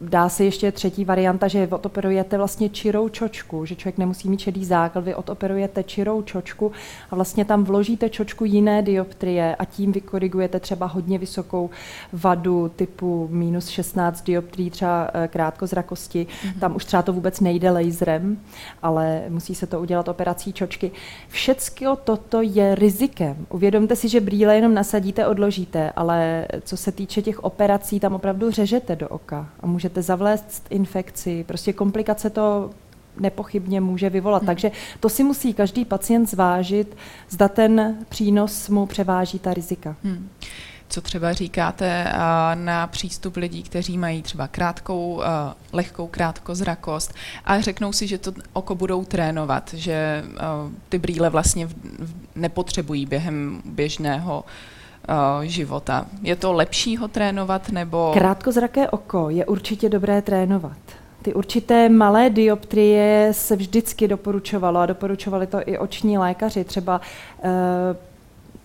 dá 0.01 0.29
se 0.29 0.43
ještě 0.43 0.71
třetí 0.71 1.05
varianta, 1.05 1.47
že 1.47 1.67
odoperujete 1.67 2.37
vlastně 2.37 2.69
čirou 2.69 3.09
čočku, 3.09 3.65
že 3.65 3.75
člověk 3.75 3.97
nemusí 3.97 4.29
mít 4.29 4.39
šedý 4.39 4.65
základ, 4.65 5.03
vy 5.03 5.15
odoperujete 5.15 5.83
čirou 5.83 6.21
čočku 6.21 6.71
a 7.11 7.15
vlastně 7.15 7.45
tam 7.45 7.63
vložíte 7.63 8.09
čočku 8.09 8.45
jiné 8.45 8.81
dioptrie 8.81 9.55
a 9.55 9.65
tím 9.65 9.91
vykorigujete 9.91 10.59
třeba 10.59 10.85
hodně 10.85 11.17
vysokou 11.17 11.69
vadu 12.13 12.71
typu 12.75 13.27
minus 13.31 13.67
16 13.67 14.21
dioptrií 14.21 14.69
třeba 14.69 15.09
eh, 15.13 15.27
krátkozrakosti. 15.27 16.27
Mm-hmm. 16.27 16.59
Tam 16.59 16.75
už 16.75 16.85
třeba 16.85 17.03
to 17.03 17.13
vůbec 17.13 17.39
nejde 17.39 17.71
laserem, 17.71 18.37
ale 18.81 19.23
musí 19.29 19.55
se 19.55 19.67
to 19.67 19.81
udělat 19.81 20.07
operací 20.07 20.53
čočky. 20.53 20.91
Všecko 21.27 21.95
toto 21.95 22.41
je 22.41 22.75
rizikem. 22.75 23.45
Uvědomte 23.49 23.95
si, 23.95 24.09
že 24.09 24.21
brýle 24.21 24.55
jenom 24.55 24.73
nasadíte, 24.73 25.27
odložíte, 25.27 25.91
ale 25.95 26.47
co 26.61 26.77
se 26.77 26.91
týče 26.91 27.21
těch 27.21 27.43
operací, 27.43 27.99
tam 27.99 28.13
opravdu 28.13 28.51
řežete 28.51 28.95
do 28.95 29.09
oka 29.09 29.49
a 29.61 29.67
můžete 29.67 30.01
zavléct 30.01 30.63
infekci, 30.69 31.43
prostě 31.47 31.73
komplikace 31.73 32.29
to 32.29 32.69
nepochybně 33.17 33.81
může 33.81 34.09
vyvolat. 34.09 34.41
Hmm. 34.41 34.47
Takže 34.47 34.71
to 34.99 35.09
si 35.09 35.23
musí 35.23 35.53
každý 35.53 35.85
pacient 35.85 36.29
zvážit, 36.29 36.97
zda 37.29 37.47
ten 37.47 37.97
přínos 38.09 38.69
mu 38.69 38.85
převáží 38.85 39.39
ta 39.39 39.53
rizika. 39.53 39.95
Hmm. 40.03 40.29
Co 40.89 41.01
třeba 41.01 41.33
říkáte 41.33 42.13
na 42.53 42.87
přístup 42.87 43.37
lidí, 43.37 43.63
kteří 43.63 43.97
mají 43.97 44.21
třeba 44.21 44.47
krátkou, 44.47 45.21
lehkou 45.73 46.07
krátkozrakost 46.07 47.13
a 47.45 47.61
řeknou 47.61 47.93
si, 47.93 48.07
že 48.07 48.17
to 48.17 48.33
oko 48.53 48.75
budou 48.75 49.05
trénovat, 49.05 49.73
že 49.73 50.23
ty 50.89 50.99
brýle 50.99 51.29
vlastně 51.29 51.69
nepotřebují 52.35 53.05
během 53.05 53.61
běžného 53.65 54.39
uh, 54.39 54.51
života. 55.41 56.05
Je 56.21 56.35
to 56.35 56.53
lepší 56.53 56.97
ho 56.97 57.07
trénovat 57.07 57.69
nebo... 57.69 58.11
Krátkozraké 58.13 58.89
oko 58.89 59.29
je 59.29 59.45
určitě 59.45 59.89
dobré 59.89 60.21
trénovat. 60.21 60.77
Ty 61.21 61.33
určité 61.33 61.89
malé 61.89 62.29
dioptrie 62.29 63.29
se 63.31 63.55
vždycky 63.55 64.07
doporučovalo 64.07 64.79
a 64.79 64.85
doporučovali 64.85 65.47
to 65.47 65.59
i 65.65 65.77
oční 65.77 66.17
lékaři. 66.17 66.63
Třeba 66.63 67.01
uh, 67.43 67.49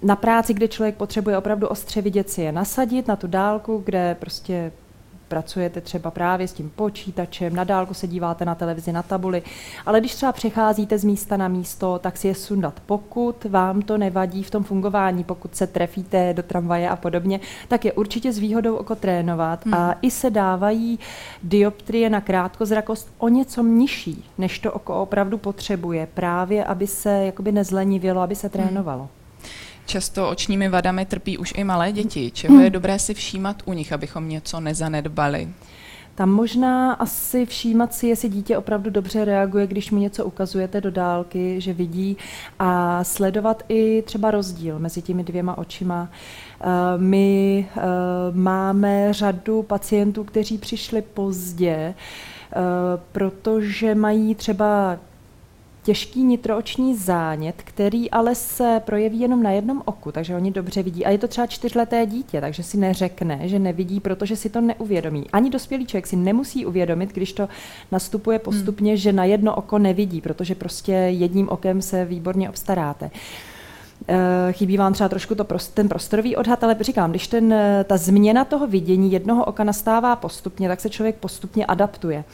na 0.02 0.16
práci, 0.16 0.54
kde 0.54 0.68
člověk 0.68 0.94
potřebuje 0.94 1.38
opravdu 1.38 1.68
ostře 1.68 2.02
vidět, 2.02 2.30
si 2.30 2.42
je 2.42 2.52
nasadit 2.52 3.08
na 3.08 3.16
tu 3.16 3.26
dálku, 3.26 3.82
kde 3.84 4.16
prostě 4.20 4.72
pracujete 5.28 5.80
třeba 5.80 6.10
právě 6.10 6.48
s 6.48 6.52
tím 6.52 6.70
počítačem, 6.76 7.54
na 7.54 7.64
dálku 7.64 7.94
se 7.94 8.06
díváte 8.06 8.44
na 8.44 8.54
televizi, 8.54 8.92
na 8.92 9.02
tabuli, 9.02 9.42
ale 9.86 10.00
když 10.00 10.14
třeba 10.14 10.32
přecházíte 10.32 10.98
z 10.98 11.04
místa 11.04 11.36
na 11.36 11.48
místo, 11.48 11.98
tak 11.98 12.16
si 12.16 12.28
je 12.28 12.34
sundat. 12.34 12.80
Pokud 12.86 13.44
vám 13.44 13.82
to 13.82 13.98
nevadí 13.98 14.42
v 14.42 14.50
tom 14.50 14.64
fungování, 14.64 15.24
pokud 15.24 15.56
se 15.56 15.66
trefíte 15.66 16.34
do 16.34 16.42
tramvaje 16.42 16.88
a 16.88 16.96
podobně, 16.96 17.40
tak 17.68 17.84
je 17.84 17.92
určitě 17.92 18.32
s 18.32 18.38
výhodou 18.38 18.76
oko 18.76 18.94
trénovat 18.94 19.64
hmm. 19.64 19.74
a 19.74 19.94
i 20.02 20.10
se 20.10 20.30
dávají 20.30 20.98
dioptrie 21.42 22.10
na 22.10 22.20
krátkozrakost 22.20 23.12
o 23.18 23.28
něco 23.28 23.62
nižší, 23.62 24.24
než 24.38 24.58
to 24.58 24.72
oko 24.72 25.02
opravdu 25.02 25.38
potřebuje, 25.38 26.08
právě 26.14 26.64
aby 26.64 26.86
se 26.86 27.10
jakoby 27.10 27.52
nezlenivělo, 27.52 28.20
aby 28.20 28.34
se 28.34 28.46
hmm. 28.46 28.52
trénovalo. 28.52 29.02
Hmm. 29.02 29.25
Často 29.86 30.28
očními 30.28 30.68
vadami 30.68 31.06
trpí 31.06 31.38
už 31.38 31.54
i 31.56 31.64
malé 31.64 31.92
děti. 31.92 32.30
Čeho 32.30 32.60
je 32.60 32.70
dobré 32.70 32.98
si 32.98 33.14
všímat 33.14 33.62
u 33.64 33.72
nich, 33.72 33.92
abychom 33.92 34.28
něco 34.28 34.60
nezanedbali? 34.60 35.48
Tam 36.14 36.30
možná 36.30 36.92
asi 36.92 37.46
všímat 37.46 37.94
si, 37.94 38.06
jestli 38.06 38.28
dítě 38.28 38.58
opravdu 38.58 38.90
dobře 38.90 39.24
reaguje, 39.24 39.66
když 39.66 39.90
mu 39.90 39.98
něco 39.98 40.24
ukazujete 40.24 40.80
do 40.80 40.90
dálky, 40.90 41.60
že 41.60 41.72
vidí 41.72 42.16
a 42.58 43.04
sledovat 43.04 43.62
i 43.68 44.02
třeba 44.02 44.30
rozdíl 44.30 44.78
mezi 44.78 45.02
těmi 45.02 45.24
dvěma 45.24 45.58
očima. 45.58 46.08
Eh, 46.60 46.66
my 46.96 47.68
eh, 47.76 47.80
máme 48.32 49.12
řadu 49.12 49.62
pacientů, 49.62 50.24
kteří 50.24 50.58
přišli 50.58 51.02
pozdě, 51.02 51.74
eh, 51.74 52.56
protože 53.12 53.94
mají 53.94 54.34
třeba 54.34 54.98
těžký 55.86 56.24
nitrooční 56.24 56.96
zánět, 56.96 57.54
který 57.64 58.10
ale 58.10 58.34
se 58.34 58.82
projeví 58.84 59.20
jenom 59.20 59.42
na 59.42 59.50
jednom 59.50 59.82
oku, 59.84 60.12
takže 60.12 60.36
oni 60.36 60.50
dobře 60.50 60.82
vidí. 60.82 61.04
A 61.04 61.10
je 61.10 61.18
to 61.18 61.28
třeba 61.28 61.46
čtyřleté 61.46 62.06
dítě, 62.06 62.40
takže 62.40 62.62
si 62.62 62.76
neřekne, 62.76 63.40
že 63.42 63.58
nevidí, 63.58 64.00
protože 64.00 64.36
si 64.36 64.50
to 64.50 64.60
neuvědomí. 64.60 65.26
Ani 65.32 65.50
dospělý 65.50 65.86
člověk 65.86 66.06
si 66.06 66.16
nemusí 66.16 66.66
uvědomit, 66.66 67.12
když 67.12 67.32
to 67.32 67.48
nastupuje 67.92 68.38
postupně, 68.38 68.90
hmm. 68.90 68.96
že 68.96 69.12
na 69.12 69.24
jedno 69.24 69.54
oko 69.54 69.78
nevidí, 69.78 70.20
protože 70.20 70.54
prostě 70.54 70.92
jedním 70.92 71.48
okem 71.48 71.82
se 71.82 72.04
výborně 72.04 72.48
obstaráte. 72.48 73.10
Eh, 74.08 74.52
chybí 74.52 74.76
vám 74.76 74.92
třeba 74.92 75.08
trošku 75.08 75.34
to 75.34 75.44
prost, 75.44 75.74
ten 75.74 75.88
prostorový 75.88 76.36
odhad, 76.36 76.64
ale 76.64 76.76
říkám, 76.80 77.10
když 77.10 77.28
ten, 77.28 77.54
ta 77.84 77.96
změna 77.96 78.44
toho 78.44 78.66
vidění 78.66 79.12
jednoho 79.12 79.44
oka 79.44 79.64
nastává 79.64 80.16
postupně, 80.16 80.68
tak 80.68 80.80
se 80.80 80.90
člověk 80.90 81.16
postupně 81.16 81.66
adaptuje 81.66 82.24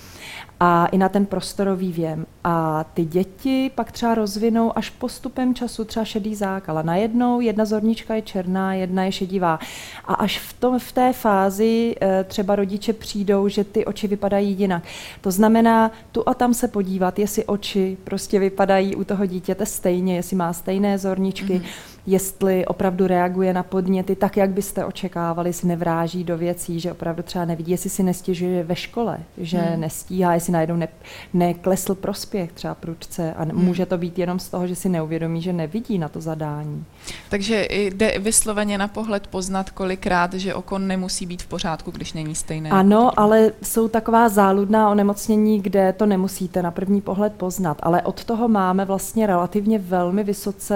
a 0.65 0.87
i 0.87 0.99
na 0.99 1.09
ten 1.09 1.27
prostorový 1.27 1.93
věm. 1.93 2.27
A 2.45 2.85
ty 2.95 3.05
děti 3.05 3.71
pak 3.75 3.93
třeba 3.93 4.15
rozvinou 4.15 4.79
až 4.79 4.91
postupem 4.91 5.55
času 5.55 5.85
třeba 5.85 6.05
šedý 6.05 6.35
zákal. 6.35 6.83
Najednou 6.83 7.41
jedna 7.41 7.65
zornička 7.65 8.15
je 8.15 8.23
černá, 8.23 8.75
jedna 8.75 9.05
je 9.05 9.13
šedivá. 9.13 9.59
A 10.05 10.15
až 10.15 10.39
v, 10.39 10.53
tom, 10.53 10.79
v 10.79 10.93
té 10.93 11.13
fázi 11.13 11.95
eh, 12.01 12.25
třeba 12.25 12.57
rodiče 12.57 12.93
přijdou, 12.93 13.49
že 13.49 13.65
ty 13.65 13.85
oči 13.85 14.09
vypadají 14.09 14.53
jinak. 14.59 14.83
To 15.21 15.31
znamená 15.31 15.91
tu 16.13 16.29
a 16.29 16.35
tam 16.35 16.55
se 16.55 16.69
podívat, 16.69 17.19
jestli 17.19 17.45
oči 17.45 17.99
prostě 18.05 18.39
vypadají 18.39 18.97
u 18.97 19.05
toho 19.05 19.27
dítěte 19.27 19.67
stejně, 19.67 20.17
jestli 20.17 20.37
má 20.37 20.53
stejné 20.53 20.99
zorničky. 20.99 21.59
Mm-hmm 21.59 21.92
jestli 22.07 22.67
opravdu 22.67 23.07
reaguje 23.07 23.53
na 23.53 23.63
podněty 23.63 24.17
tak, 24.17 24.37
jak 24.37 24.51
byste 24.51 24.85
očekávali, 24.85 25.53
si 25.53 25.67
nevráží 25.67 26.25
do 26.25 26.39
věcí, 26.39 26.81
že 26.81 26.93
opravdu 26.93 27.23
třeba 27.23 27.45
nevidí, 27.45 27.71
jestli 27.73 27.91
si 27.91 28.03
nestěžuje 28.03 28.65
ve 28.65 28.77
škole, 28.77 29.19
že 29.39 29.59
hmm. 29.59 29.81
nestíhá, 29.81 30.35
jestli 30.35 30.53
najednou 30.53 30.77
ne, 30.77 30.89
neklesl 31.35 31.95
prospěch 31.95 32.53
třeba 32.53 32.75
prudce 32.75 33.35
a 33.35 33.43
hmm. 33.43 33.65
může 33.65 33.87
to 33.87 33.99
být 33.99 34.19
jenom 34.19 34.39
z 34.39 34.49
toho, 34.49 34.67
že 34.67 34.77
si 34.77 34.89
neuvědomí, 34.89 35.43
že 35.43 35.53
nevidí 35.53 35.99
na 35.99 36.09
to 36.09 36.21
zadání. 36.21 36.85
Takže 37.31 37.67
jde 37.71 38.19
vysloveně 38.19 38.79
na 38.79 38.89
pohled 38.89 39.27
poznat 39.27 39.71
kolikrát, 39.71 40.35
že 40.35 40.55
oko 40.55 40.79
nemusí 40.79 41.27
být 41.27 41.43
v 41.43 41.47
pořádku, 41.47 41.91
když 41.91 42.13
není 42.13 42.35
stejné. 42.35 42.71
Ano, 42.71 43.21
ale 43.21 43.53
jsou 43.63 43.89
taková 43.89 44.29
záludná 44.29 44.91
onemocnění, 44.91 45.63
kde 45.63 45.93
to 45.93 46.07
nemusíte 46.07 46.63
na 46.63 46.71
první 46.71 47.01
pohled 47.01 47.33
poznat, 47.33 47.79
ale 47.83 48.03
od 48.03 48.25
toho 48.25 48.49
máme 48.49 48.85
vlastně 48.85 49.27
relativně 49.27 49.79
velmi 49.79 50.25
vysoce 50.25 50.75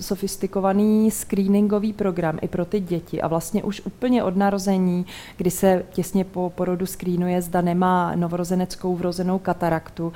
sofistikované 0.00 0.33
sofistikovaný 0.34 1.10
screeningový 1.10 1.92
program 1.92 2.38
i 2.42 2.48
pro 2.48 2.64
ty 2.64 2.80
děti. 2.80 3.22
A 3.22 3.28
vlastně 3.28 3.62
už 3.62 3.82
úplně 3.84 4.22
od 4.22 4.36
narození, 4.36 5.06
kdy 5.36 5.50
se 5.50 5.84
těsně 5.92 6.24
po 6.24 6.52
porodu 6.54 6.86
screenuje, 6.86 7.42
zda 7.42 7.60
nemá 7.60 8.14
novorozeneckou 8.14 8.96
vrozenou 8.96 9.38
kataraktu, 9.38 10.12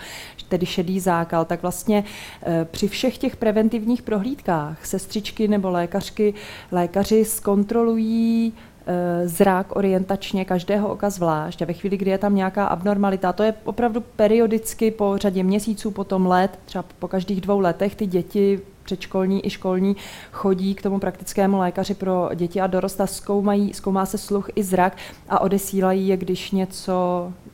tedy 0.48 0.66
šedý 0.66 1.00
zákal, 1.00 1.44
tak 1.44 1.62
vlastně 1.62 2.04
eh, 2.42 2.66
při 2.70 2.88
všech 2.88 3.18
těch 3.18 3.37
preventivních 3.37 4.02
prohlídkách 4.02 4.87
sestřičky 4.87 5.48
nebo 5.48 5.70
lékařky, 5.70 6.34
lékaři 6.72 7.25
zkontrolují 7.25 8.52
eh, 8.87 9.28
zrák 9.28 9.76
orientačně 9.76 10.44
každého 10.44 10.88
oka 10.88 11.10
zvlášť. 11.10 11.62
A 11.62 11.64
ve 11.64 11.72
chvíli, 11.72 11.96
kdy 11.96 12.10
je 12.10 12.18
tam 12.18 12.34
nějaká 12.34 12.66
abnormalita, 12.66 13.32
to 13.32 13.42
je 13.42 13.54
opravdu 13.64 14.00
periodicky 14.00 14.90
po 14.90 15.18
řadě 15.18 15.42
měsíců, 15.42 15.90
potom 15.90 16.26
let, 16.26 16.58
třeba 16.64 16.84
po 16.98 17.08
každých 17.08 17.40
dvou 17.40 17.60
letech 17.60 17.94
ty 17.94 18.06
děti 18.06 18.60
předškolní 18.88 19.47
i 19.47 19.50
školní 19.50 19.97
chodí 20.33 20.75
k 20.75 20.83
tomu 20.83 20.99
praktickému 20.99 21.59
lékaři 21.59 21.95
pro 21.95 22.28
děti 22.35 22.61
a 22.61 22.66
dorost 22.66 23.00
a 23.00 23.07
zkoumají, 23.07 23.75
zkoumá 23.75 24.07
se 24.07 24.18
sluch 24.18 24.49
i 24.54 24.62
zrak 24.62 24.97
a 25.28 25.40
odesílají 25.40 26.09
je, 26.09 26.16
když 26.16 26.50
něco 26.50 26.92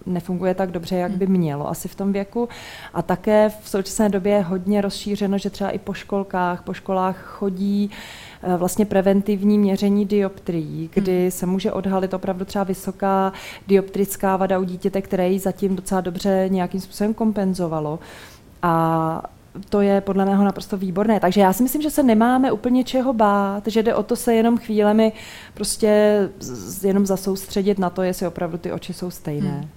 nefunguje 0.06 0.54
tak 0.54 0.70
dobře, 0.70 0.96
jak 0.96 1.12
by 1.12 1.26
mělo 1.26 1.68
asi 1.68 1.88
v 1.88 1.94
tom 1.94 2.12
věku. 2.12 2.48
A 2.94 3.02
také 3.02 3.48
v 3.62 3.68
současné 3.68 4.08
době 4.08 4.32
je 4.32 4.42
hodně 4.42 4.80
rozšířeno, 4.80 5.38
že 5.38 5.50
třeba 5.50 5.70
i 5.70 5.78
po 5.78 5.94
školkách, 5.94 6.62
po 6.62 6.74
školách 6.74 7.16
chodí 7.18 7.90
eh, 8.42 8.56
vlastně 8.56 8.86
preventivní 8.86 9.58
měření 9.58 10.06
dioptrií, 10.06 10.90
kdy 10.94 11.22
hmm. 11.22 11.30
se 11.30 11.46
může 11.46 11.72
odhalit 11.72 12.14
opravdu 12.14 12.44
třeba 12.44 12.64
vysoká 12.64 13.32
dioptrická 13.66 14.36
vada 14.36 14.58
u 14.58 14.64
dítěte, 14.64 15.02
které 15.02 15.28
ji 15.28 15.38
zatím 15.38 15.76
docela 15.76 16.00
dobře 16.00 16.46
nějakým 16.48 16.80
způsobem 16.80 17.14
kompenzovalo. 17.14 17.98
A 18.62 19.33
to 19.68 19.80
je 19.80 20.00
podle 20.00 20.24
mého 20.24 20.44
naprosto 20.44 20.76
výborné. 20.76 21.20
Takže 21.20 21.40
já 21.40 21.52
si 21.52 21.62
myslím, 21.62 21.82
že 21.82 21.90
se 21.90 22.02
nemáme 22.02 22.52
úplně 22.52 22.84
čeho 22.84 23.12
bát, 23.12 23.66
že 23.66 23.82
jde 23.82 23.94
o 23.94 24.02
to 24.02 24.16
se 24.16 24.34
jenom 24.34 24.58
chvílemi 24.58 25.12
prostě 25.54 26.18
jenom 26.82 27.06
zasoustředit 27.06 27.78
na 27.78 27.90
to, 27.90 28.02
jestli 28.02 28.26
opravdu 28.26 28.58
ty 28.58 28.72
oči 28.72 28.92
jsou 28.92 29.10
stejné. 29.10 29.50
Hmm. 29.50 29.68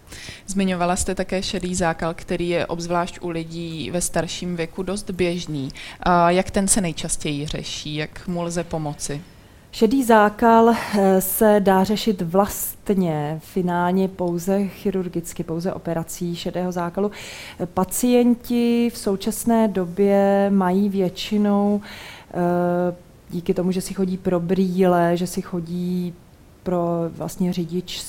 Zmiňovala 0.48 0.96
jste 0.96 1.16
také 1.16 1.44
šedý 1.44 1.76
zákal, 1.76 2.14
který 2.14 2.50
je 2.50 2.66
obzvlášť 2.66 3.20
u 3.22 3.30
lidí 3.30 3.92
ve 3.92 4.02
starším 4.02 4.56
věku 4.56 4.84
dost 4.84 5.10
běžný. 5.10 5.70
A 6.00 6.32
jak 6.32 6.52
ten 6.52 6.68
se 6.68 6.82
nejčastěji 6.82 7.48
řeší? 7.48 7.96
Jak 7.96 8.28
mu 8.28 8.42
lze 8.42 8.64
pomoci? 8.64 9.22
Šedý 9.78 10.04
zákal 10.04 10.70
eh, 10.70 11.22
se 11.22 11.56
dá 11.60 11.84
řešit 11.84 12.22
vlastně 12.22 13.40
finálně 13.44 14.08
pouze 14.08 14.68
chirurgicky, 14.68 15.44
pouze 15.44 15.74
operací 15.74 16.36
šedého 16.36 16.72
zákalu. 16.72 17.12
Pacienti 17.74 18.90
v 18.94 18.98
současné 18.98 19.68
době 19.68 20.50
mají 20.50 20.90
většinou 20.90 21.82
eh, 22.30 22.96
díky 23.30 23.54
tomu, 23.54 23.72
že 23.72 23.82
si 23.82 23.94
chodí 23.94 24.18
pro 24.18 24.40
brýle, 24.40 25.18
že 25.18 25.28
si 25.28 25.42
chodí 25.42 26.14
pro 26.68 26.88
vlastně 27.10 27.54
řidič, 27.54 28.02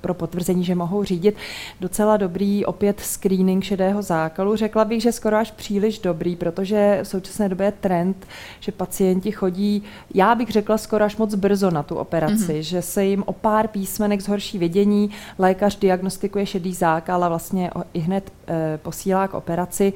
pro 0.00 0.14
potvrzení, 0.14 0.64
že 0.64 0.74
mohou 0.74 1.04
řídit. 1.04 1.36
Docela 1.80 2.16
dobrý 2.16 2.64
opět 2.64 3.00
screening 3.00 3.64
šedého 3.64 4.02
zákalu. 4.02 4.56
Řekla 4.56 4.84
bych, 4.84 5.02
že 5.02 5.12
skoro 5.12 5.36
až 5.36 5.50
příliš 5.50 5.98
dobrý, 5.98 6.36
protože 6.36 7.00
v 7.02 7.08
současné 7.08 7.48
době 7.48 7.66
je 7.66 7.72
trend, 7.72 8.26
že 8.60 8.72
pacienti 8.72 9.32
chodí, 9.32 9.82
já 10.14 10.34
bych 10.34 10.48
řekla 10.48 10.78
skoro 10.78 11.04
až 11.04 11.16
moc 11.16 11.34
brzo 11.34 11.70
na 11.70 11.82
tu 11.82 11.94
operaci, 11.94 12.34
mm-hmm. 12.34 12.58
že 12.58 12.82
se 12.82 13.04
jim 13.04 13.22
o 13.26 13.32
pár 13.32 13.68
písmenek 13.68 14.20
zhorší 14.20 14.58
vidění, 14.58 15.10
lékař 15.38 15.78
diagnostikuje 15.78 16.46
šedý 16.46 16.74
zákal 16.74 17.24
a 17.24 17.28
vlastně 17.28 17.70
i 17.94 17.98
hned 17.98 18.32
e, 18.48 18.78
posílá 18.78 19.28
k 19.28 19.34
operaci. 19.34 19.92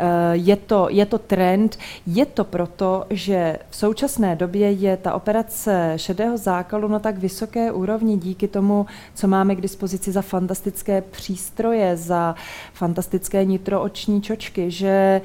Eh, 0.00 0.36
je 0.36 0.56
to, 0.56 0.88
je 0.90 1.06
to 1.06 1.18
trend, 1.18 1.78
je 2.06 2.26
to 2.26 2.44
proto, 2.44 3.04
že 3.10 3.58
v 3.70 3.76
současné 3.76 4.36
době 4.36 4.70
je 4.70 4.96
ta 4.96 5.14
operace 5.14 5.92
šedého 5.96 6.36
zákalu 6.36 6.88
na 6.88 6.98
tak 6.98 7.18
vysoké 7.18 7.72
úrovni 7.72 8.16
díky 8.16 8.48
tomu, 8.48 8.86
co 9.14 9.28
máme 9.28 9.54
k 9.54 9.60
dispozici 9.60 10.12
za 10.12 10.22
fantastické 10.22 11.00
přístroje, 11.00 11.96
za 11.96 12.34
fantastické 12.72 13.44
nitrooční 13.44 14.22
čočky, 14.22 14.70
že 14.70 15.20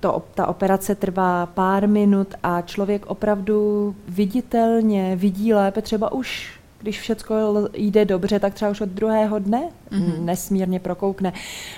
to, 0.00 0.22
ta 0.34 0.46
operace 0.46 0.94
trvá 0.94 1.46
pár 1.46 1.88
minut 1.88 2.34
a 2.42 2.60
člověk 2.60 3.06
opravdu 3.06 3.94
viditelně 4.08 5.16
vidí 5.16 5.54
lépe 5.54 5.82
třeba 5.82 6.12
už 6.12 6.60
když 6.82 7.00
všechno 7.00 7.68
jde 7.74 8.04
dobře, 8.04 8.40
tak 8.40 8.54
třeba 8.54 8.70
už 8.70 8.80
od 8.80 8.88
druhého 8.88 9.38
dne 9.38 9.62
mm-hmm. 9.90 10.24
nesmírně 10.24 10.80
prokoukne. 10.80 11.32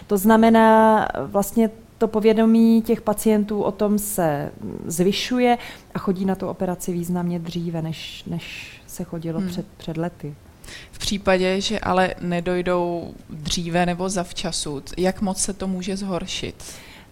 To 0.06 0.18
znamená, 0.18 1.08
vlastně 1.26 1.70
to 2.02 2.08
povědomí 2.08 2.82
těch 2.82 3.00
pacientů 3.00 3.62
o 3.62 3.72
tom 3.72 3.98
se 3.98 4.52
zvyšuje 4.86 5.58
a 5.94 5.98
chodí 5.98 6.24
na 6.24 6.34
tu 6.34 6.48
operaci 6.48 6.92
významně 6.92 7.38
dříve, 7.38 7.82
než, 7.82 8.24
než 8.26 8.72
se 8.86 9.04
chodilo 9.04 9.40
hmm. 9.40 9.48
před, 9.48 9.66
před 9.76 9.96
lety. 9.96 10.34
V 10.92 10.98
případě, 10.98 11.60
že 11.60 11.80
ale 11.80 12.14
nedojdou 12.20 13.14
dříve 13.30 13.86
nebo 13.86 14.08
zavčasu, 14.08 14.82
jak 14.98 15.20
moc 15.20 15.38
se 15.38 15.52
to 15.52 15.68
může 15.68 15.96
zhoršit? 15.96 16.64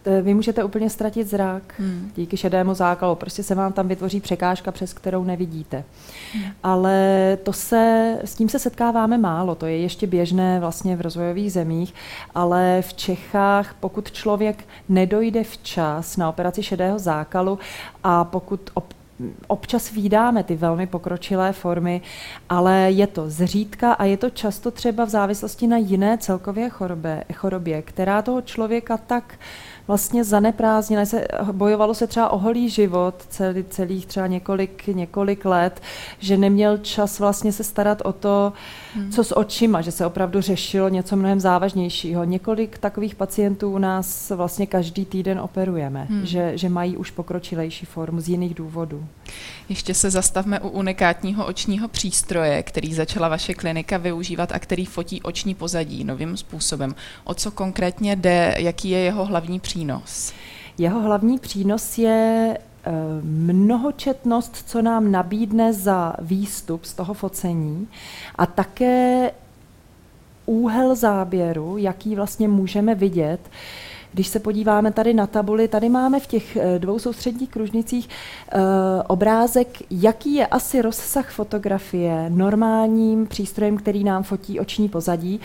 Eh, 0.05 0.23
vy 0.23 0.35
můžete 0.35 0.65
úplně 0.65 0.91
ztratit 0.91 1.29
zrak 1.29 1.63
hmm. 1.79 2.13
díky 2.17 2.37
šedému 2.37 2.75
zákalu. 2.75 3.15
Prostě 3.15 3.43
se 3.43 3.55
vám 3.55 3.73
tam 3.73 3.89
vytvoří 3.89 4.21
překážka, 4.21 4.73
přes 4.73 4.93
kterou 4.93 5.25
nevidíte. 5.25 5.85
Hmm. 6.33 6.45
Ale 6.63 7.39
to 7.43 7.53
se, 7.53 8.17
s 8.25 8.35
tím 8.35 8.49
se 8.49 8.59
setkáváme 8.59 9.19
málo. 9.19 9.55
To 9.55 9.67
je 9.67 9.77
ještě 9.79 10.07
běžné 10.07 10.61
vlastně 10.61 10.97
v 10.97 11.01
rozvojových 11.01 11.53
zemích, 11.53 11.95
ale 12.35 12.83
v 12.83 12.95
Čechách, 12.95 13.75
pokud 13.81 14.11
člověk 14.13 14.65
nedojde 14.89 15.45
včas 15.45 16.17
na 16.17 16.29
operaci 16.29 16.63
šedého 16.63 16.99
zákalu 16.99 17.59
a 18.05 18.25
pokud 18.25 18.71
op 18.75 18.95
občas 19.47 19.91
výdáme 19.91 20.45
ty 20.45 20.57
velmi 20.57 20.87
pokročilé 20.87 21.53
formy, 21.53 22.01
ale 22.49 22.77
je 22.91 23.07
to 23.07 23.31
zřídka 23.31 23.93
a 23.93 24.05
je 24.05 24.17
to 24.17 24.31
často 24.31 24.71
třeba 24.71 25.05
v 25.05 25.09
závislosti 25.09 25.67
na 25.67 25.77
jiné 25.77 26.19
celkově 26.19 26.69
chorobě, 26.69 27.25
chorobě 27.35 27.83
která 27.83 28.23
toho 28.23 28.43
člověka 28.43 28.97
tak 28.97 29.25
uh, 29.35 29.39
vlastně 29.91 30.25
zaneprázdnila. 30.25 31.05
Se, 31.05 31.27
bojovalo 31.53 31.95
se 31.95 32.07
třeba 32.07 32.29
o 32.29 32.39
holý 32.39 32.69
život 32.69 33.15
celý, 33.29 33.65
celých 33.65 34.07
třeba 34.07 34.27
několik, 34.27 34.87
několik 34.87 35.45
let, 35.45 35.83
že 36.19 36.37
neměl 36.37 36.79
čas 36.79 37.19
vlastně 37.19 37.53
se 37.53 37.65
starat 37.65 38.03
o 38.05 38.13
to, 38.13 38.53
hmm. 38.95 39.11
co 39.11 39.25
s 39.25 39.37
očima, 39.37 39.81
že 39.81 39.93
se 39.93 40.07
opravdu 40.07 40.41
řešilo 40.41 40.89
něco 40.89 41.17
mnohem 41.17 41.41
závažnějšího. 41.41 42.25
Několik 42.25 42.79
takových 42.79 43.15
pacientů 43.15 43.71
u 43.71 43.79
nás 43.79 44.31
vlastně 44.31 44.67
každý 44.67 45.05
týden 45.05 45.41
operujeme, 45.41 46.07
hmm. 46.11 46.27
že, 46.27 46.53
že 46.55 46.69
mají 46.69 46.97
už 46.97 47.11
pokročilejší 47.11 47.87
formu 47.87 48.21
z 48.21 48.29
jiných 48.29 48.55
důvodů. 48.55 49.05
Ještě 49.69 49.95
se 49.95 50.11
zastavme 50.11 50.61
u 50.61 50.69
unikátního 50.69 51.47
očního 51.47 51.89
přístroje, 51.89 52.63
který 52.63 52.95
začala 52.95 53.29
vaše 53.29 53.55
klinika 53.55 53.99
využívat 53.99 54.53
a 54.53 54.59
který 54.59 54.85
fotí 54.85 55.23
oční 55.23 55.55
pozadí 55.55 56.05
novým 56.05 56.37
způsobem. 56.37 56.95
O 57.25 57.35
co 57.35 57.51
konkrétně 57.51 58.17
jde, 58.17 58.55
jaký 58.59 58.91
je 58.91 58.99
jeho 58.99 59.25
hlavní 59.25 59.61
přínos? 59.61 59.80
Jeho 60.79 61.01
hlavní 61.01 61.39
přínos 61.39 61.99
je 61.99 62.59
eh, 62.59 62.91
mnohočetnost, 63.23 64.57
co 64.67 64.83
nám 64.83 65.13
nabídne 65.13 65.73
za 65.73 66.15
výstup 66.21 66.85
z 66.85 66.95
toho 66.95 67.15
focení 67.15 67.89
a 68.35 68.47
také 68.47 69.31
úhel 70.47 70.95
záběru, 70.95 71.77
jaký 71.77 72.17
vlastně 72.17 72.49
můžeme 72.49 72.95
vidět, 72.95 73.41
když 74.13 74.29
se 74.29 74.39
podíváme 74.39 74.93
tady 74.93 75.15
na 75.15 75.27
tabuli, 75.27 75.69
tady 75.69 75.89
máme 75.89 76.21
v 76.21 76.27
těch 76.27 76.57
eh, 76.57 76.79
dvou 76.79 76.99
soustředních 76.99 77.51
kružnicích 77.51 78.09
uh, 78.09 78.61
obrázek, 79.07 79.69
jaký 79.91 80.35
je 80.35 80.47
asi 80.47 80.83
rozsah 80.83 81.31
fotografie 81.31 82.31
normálním 82.31 83.27
přístrojem, 83.27 83.77
který 83.77 84.05
nám 84.05 84.23
fotí 84.23 84.61
oční 84.61 84.89
pozadí. 84.89 85.41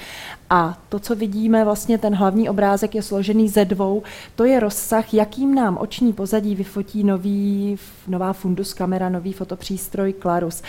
A 0.49 0.77
to, 0.89 0.99
co 0.99 1.15
vidíme, 1.15 1.63
vlastně 1.63 1.97
ten 1.97 2.15
hlavní 2.15 2.49
obrázek 2.49 2.95
je 2.95 3.01
složený 3.01 3.49
ze 3.49 3.65
dvou. 3.65 4.03
To 4.35 4.43
je 4.43 4.59
rozsah, 4.59 5.13
jakým 5.13 5.55
nám 5.55 5.77
oční 5.77 6.13
pozadí 6.13 6.55
vyfotí 6.55 7.03
nový, 7.03 7.77
nová 8.07 8.33
fundus 8.33 8.73
kamera, 8.73 9.09
nový 9.09 9.33
fotopřístroj 9.33 10.13
Clarus. 10.21 10.61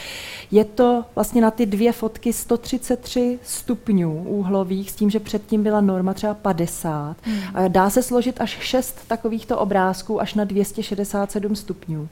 Je 0.51 0.65
to 0.65 1.05
vlastně 1.15 1.41
na 1.41 1.51
ty 1.51 1.67
dvě 1.67 1.93
fotky 1.93 2.33
133 2.33 3.39
stupňů 3.45 4.25
úhlových, 4.29 4.91
s 4.91 4.95
tím, 4.95 5.11
že 5.11 5.21
předtím 5.21 5.63
byla 5.63 5.81
norma 5.81 6.15
třeba 6.15 6.35
50. 6.35 7.17
Hmm. 7.23 7.43
Dá 7.69 7.91
se 7.91 8.03
složit 8.03 8.41
až 8.41 8.59
šest 8.61 8.99
takovýchto 9.09 9.59
obrázků 9.59 10.21
až 10.21 10.35
na 10.35 10.45
267 10.45 11.57
stupňů. 11.57 12.09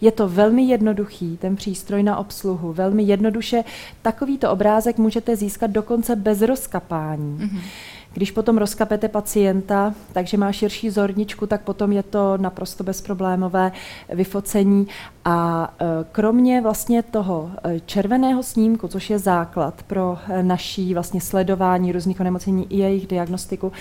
Je 0.00 0.12
to 0.12 0.28
velmi 0.28 0.62
jednoduchý, 0.62 1.36
ten 1.36 1.56
přístroj 1.56 2.02
na 2.02 2.16
obsluhu, 2.16 2.72
velmi 2.72 3.02
jednoduše. 3.02 3.64
Takovýto 4.02 4.50
obrázek 4.50 4.98
můžete 4.98 5.36
získat 5.36 5.70
dokonce 5.70 6.16
bez 6.16 6.42
rozkapání. 6.42 7.38
Mm-hmm. 7.38 7.60
Když 8.12 8.30
potom 8.30 8.58
rozkapete 8.58 9.08
pacienta, 9.08 9.94
takže 10.12 10.36
má 10.36 10.52
širší 10.52 10.90
zorničku, 10.90 11.46
tak 11.46 11.62
potom 11.62 11.92
je 11.92 12.02
to 12.02 12.38
naprosto 12.38 12.84
bezproblémové 12.84 13.72
vyfocení. 14.08 14.86
A 15.30 15.68
e, 15.80 15.84
kromě 16.12 16.60
vlastně 16.60 17.02
toho 17.02 17.50
e, 17.64 17.80
červeného 17.80 18.42
snímku, 18.42 18.88
což 18.88 19.10
je 19.10 19.18
základ 19.18 19.82
pro 19.82 20.18
e, 20.28 20.42
naší 20.42 20.94
vlastně 20.94 21.20
sledování 21.20 21.92
různých 21.92 22.20
onemocnění 22.20 22.66
i 22.70 22.78
jejich 22.78 23.06
diagnostiku, 23.06 23.72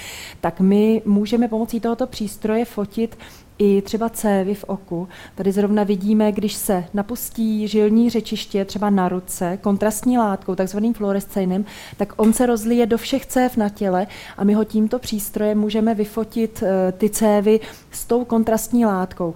tak 0.41 0.59
my 0.59 1.01
můžeme 1.05 1.47
pomocí 1.47 1.79
tohoto 1.79 2.07
přístroje 2.07 2.65
fotit 2.65 3.17
i 3.57 3.81
třeba 3.81 4.09
cévy 4.09 4.55
v 4.55 4.63
oku. 4.63 5.07
Tady 5.35 5.51
zrovna 5.51 5.83
vidíme, 5.83 6.31
když 6.31 6.53
se 6.53 6.83
napustí 6.93 7.67
žilní 7.67 8.09
řečiště 8.09 8.65
třeba 8.65 8.89
na 8.89 9.09
ruce 9.09 9.57
kontrastní 9.61 10.17
látkou, 10.17 10.55
takzvaným 10.55 10.93
fluoresceinem, 10.93 11.65
tak 11.97 12.13
on 12.17 12.33
se 12.33 12.45
rozlije 12.45 12.85
do 12.85 12.97
všech 12.97 13.25
cév 13.25 13.57
na 13.57 13.69
těle 13.69 14.07
a 14.37 14.43
my 14.43 14.53
ho 14.53 14.63
tímto 14.63 14.99
přístrojem 14.99 15.59
můžeme 15.59 15.95
vyfotit 15.95 16.63
ty 16.97 17.09
cévy 17.09 17.59
s 17.91 18.05
tou 18.05 18.25
kontrastní 18.25 18.85
látkou. 18.85 19.33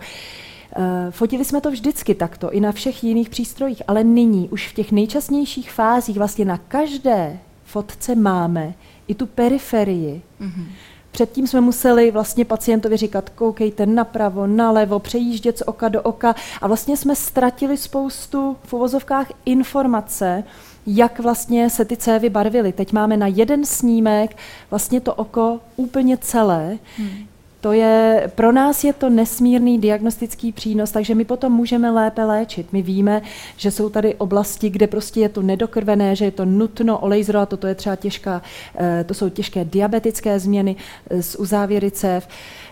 Eh, 0.75 1.11
fotili 1.11 1.45
jsme 1.45 1.61
to 1.61 1.71
vždycky 1.71 2.15
takto, 2.15 2.51
i 2.51 2.59
na 2.59 2.71
všech 2.71 3.03
jiných 3.03 3.29
přístrojích, 3.29 3.81
ale 3.87 4.03
nyní 4.03 4.49
už 4.49 4.67
v 4.67 4.73
těch 4.73 4.91
nejčastnějších 4.91 5.71
fázích 5.71 6.17
vlastně 6.17 6.45
na 6.45 6.57
každé 6.57 7.39
fotce 7.65 8.15
máme 8.15 8.73
i 9.07 9.15
tu 9.15 9.25
periferii. 9.25 10.21
Mm-hmm. 10.41 10.65
Předtím 11.11 11.47
jsme 11.47 11.61
museli 11.61 12.11
vlastně 12.11 12.45
pacientovi 12.45 12.97
říkat, 12.97 13.29
koukejte 13.29 13.85
napravo, 13.85 14.47
nalevo, 14.47 14.99
přejíždět 14.99 15.57
z 15.57 15.63
oka 15.65 15.89
do 15.89 16.01
oka 16.01 16.35
a 16.61 16.67
vlastně 16.67 16.97
jsme 16.97 17.15
ztratili 17.15 17.77
spoustu 17.77 18.57
v 18.63 18.73
uvozovkách 18.73 19.27
informace, 19.45 20.43
jak 20.87 21.19
vlastně 21.19 21.69
se 21.69 21.85
ty 21.85 21.97
cévy 21.97 22.29
barvily. 22.29 22.71
Teď 22.71 22.93
máme 22.93 23.17
na 23.17 23.27
jeden 23.27 23.65
snímek 23.65 24.37
vlastně 24.69 25.01
to 25.01 25.13
oko 25.13 25.59
úplně 25.75 26.17
celé. 26.17 26.77
Hmm. 26.97 27.27
To 27.61 27.71
je, 27.71 28.31
pro 28.35 28.51
nás 28.51 28.83
je 28.83 28.93
to 28.93 29.09
nesmírný 29.09 29.79
diagnostický 29.79 30.51
přínos, 30.51 30.91
takže 30.91 31.15
my 31.15 31.25
potom 31.25 31.53
můžeme 31.53 31.91
lépe 31.91 32.23
léčit. 32.23 32.73
My 32.73 32.81
víme, 32.81 33.21
že 33.57 33.71
jsou 33.71 33.89
tady 33.89 34.15
oblasti, 34.15 34.69
kde 34.69 34.87
prostě 34.87 35.19
je 35.19 35.29
to 35.29 35.41
nedokrvené, 35.41 36.15
že 36.15 36.25
je 36.25 36.31
to 36.31 36.45
nutno 36.45 36.99
olejzrovat, 36.99 37.49
toto 37.49 37.67
je 37.67 37.75
třeba 37.75 37.95
těžká, 37.95 38.41
eh, 38.75 39.03
to 39.07 39.13
jsou 39.13 39.29
těžké 39.29 39.65
diabetické 39.65 40.39
změny 40.39 40.75
z 41.21 41.35
uzávěry 41.35 41.91
cév. 41.91 42.27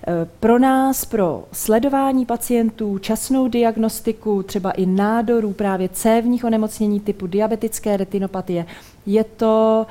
Eh, 0.07 0.27
pro 0.39 0.59
nás, 0.59 1.05
pro 1.05 1.43
sledování 1.51 2.25
pacientů, 2.25 2.97
časnou 2.97 3.47
diagnostiku, 3.47 4.43
třeba 4.43 4.71
i 4.71 4.85
nádorů 4.85 5.53
právě 5.53 5.89
cévních 5.89 6.43
onemocnění 6.43 6.99
typu 6.99 7.27
diabetické 7.27 7.97
retinopatie, 7.97 8.65
je 9.05 9.23
to 9.23 9.85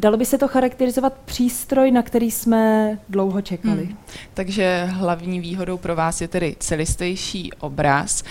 Dalo 0.00 0.16
by 0.16 0.26
se 0.26 0.38
to 0.38 0.48
charakterizovat 0.48 1.12
přístroj, 1.24 1.90
na 1.90 2.02
který 2.02 2.30
jsme 2.30 2.98
dlouho 3.08 3.42
čekali. 3.42 3.84
Hmm. 3.84 3.96
Takže 4.34 4.84
hlavní 4.84 5.40
výhodou 5.40 5.76
pro 5.76 5.96
vás 5.96 6.20
je 6.20 6.28
tedy 6.28 6.56
celistejší 6.58 7.52
obraz. 7.52 8.22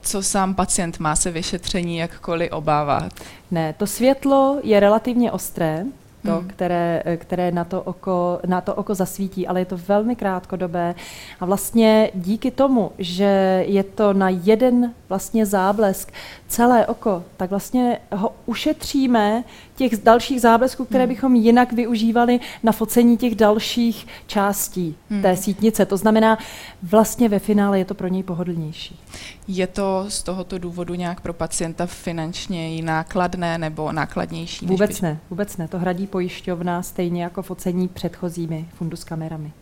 Co 0.00 0.22
sám 0.22 0.54
pacient 0.54 0.98
má 0.98 1.16
se 1.16 1.30
vyšetření 1.30 1.96
jakkoliv 1.96 2.52
obávat? 2.52 3.12
Ne, 3.50 3.72
to 3.72 3.86
světlo 3.86 4.60
je 4.62 4.80
relativně 4.80 5.32
ostré, 5.32 5.84
to, 6.24 6.32
hmm. 6.32 6.48
které, 6.48 7.02
které 7.16 7.52
na, 7.52 7.64
to 7.64 7.82
oko, 7.82 8.40
na 8.46 8.60
to 8.60 8.74
oko 8.74 8.94
zasvítí, 8.94 9.46
ale 9.46 9.60
je 9.60 9.64
to 9.64 9.76
velmi 9.88 10.16
krátkodobé. 10.16 10.94
A 11.40 11.46
vlastně 11.46 12.10
díky 12.14 12.50
tomu, 12.50 12.92
že 12.98 13.64
je 13.68 13.82
to 13.82 14.12
na 14.12 14.28
jeden 14.28 14.92
vlastně 15.08 15.46
záblesk 15.46 16.12
celé 16.48 16.86
oko, 16.86 17.24
tak 17.36 17.50
vlastně 17.50 17.98
ho 18.12 18.32
ušetříme 18.46 19.44
těch 19.76 19.96
dalších 19.96 20.40
záblesků, 20.40 20.84
které 20.84 21.04
hmm. 21.04 21.14
bychom 21.14 21.34
jinak 21.34 21.72
využívali 21.72 22.40
na 22.62 22.72
focení 22.72 23.16
těch 23.16 23.34
dalších 23.34 24.06
částí 24.26 24.96
hmm. 25.10 25.22
té 25.22 25.36
sítnice. 25.36 25.86
To 25.86 25.96
znamená, 25.96 26.38
vlastně 26.82 27.28
ve 27.28 27.38
finále 27.38 27.78
je 27.78 27.84
to 27.84 27.94
pro 27.94 28.08
něj 28.08 28.22
pohodlnější. 28.22 29.00
Je 29.48 29.66
to 29.66 30.04
z 30.08 30.22
tohoto 30.22 30.58
důvodu 30.58 30.94
nějak 30.94 31.20
pro 31.20 31.32
pacienta 31.32 31.86
finančně 31.86 32.82
nákladné 32.82 33.58
nebo 33.58 33.92
nákladnější? 33.92 34.66
Vůbec 34.66 35.00
by... 35.00 35.06
ne, 35.06 35.18
vůbec 35.30 35.56
ne. 35.56 35.68
To 35.68 35.78
hradí 35.78 36.06
pojišťovna 36.06 36.82
stejně 36.82 37.22
jako 37.22 37.42
focení 37.42 37.88
předchozími 37.88 38.68
fundus 38.74 39.04
kamerami. 39.04 39.52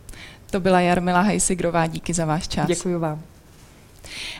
To 0.51 0.59
byla 0.59 0.81
Jarmila 0.81 1.21
Hejsigrová, 1.21 1.87
díky 1.87 2.13
za 2.13 2.25
váš 2.25 2.47
čas. 2.47 2.67
Děkuji 2.67 2.99
vám. 2.99 3.21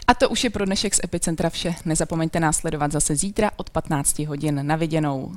A 0.07 0.13
to 0.13 0.29
už 0.29 0.43
je 0.43 0.49
pro 0.49 0.65
dnešek 0.65 0.95
z 0.95 0.99
Epicentra 1.03 1.49
vše. 1.49 1.75
Nezapomeňte 1.85 2.39
následovat 2.39 2.91
zase 2.91 3.15
zítra 3.15 3.51
od 3.57 3.69
15 3.69 4.19
hodin 4.19 4.59
na 4.67 4.75
viděnou. 4.75 5.31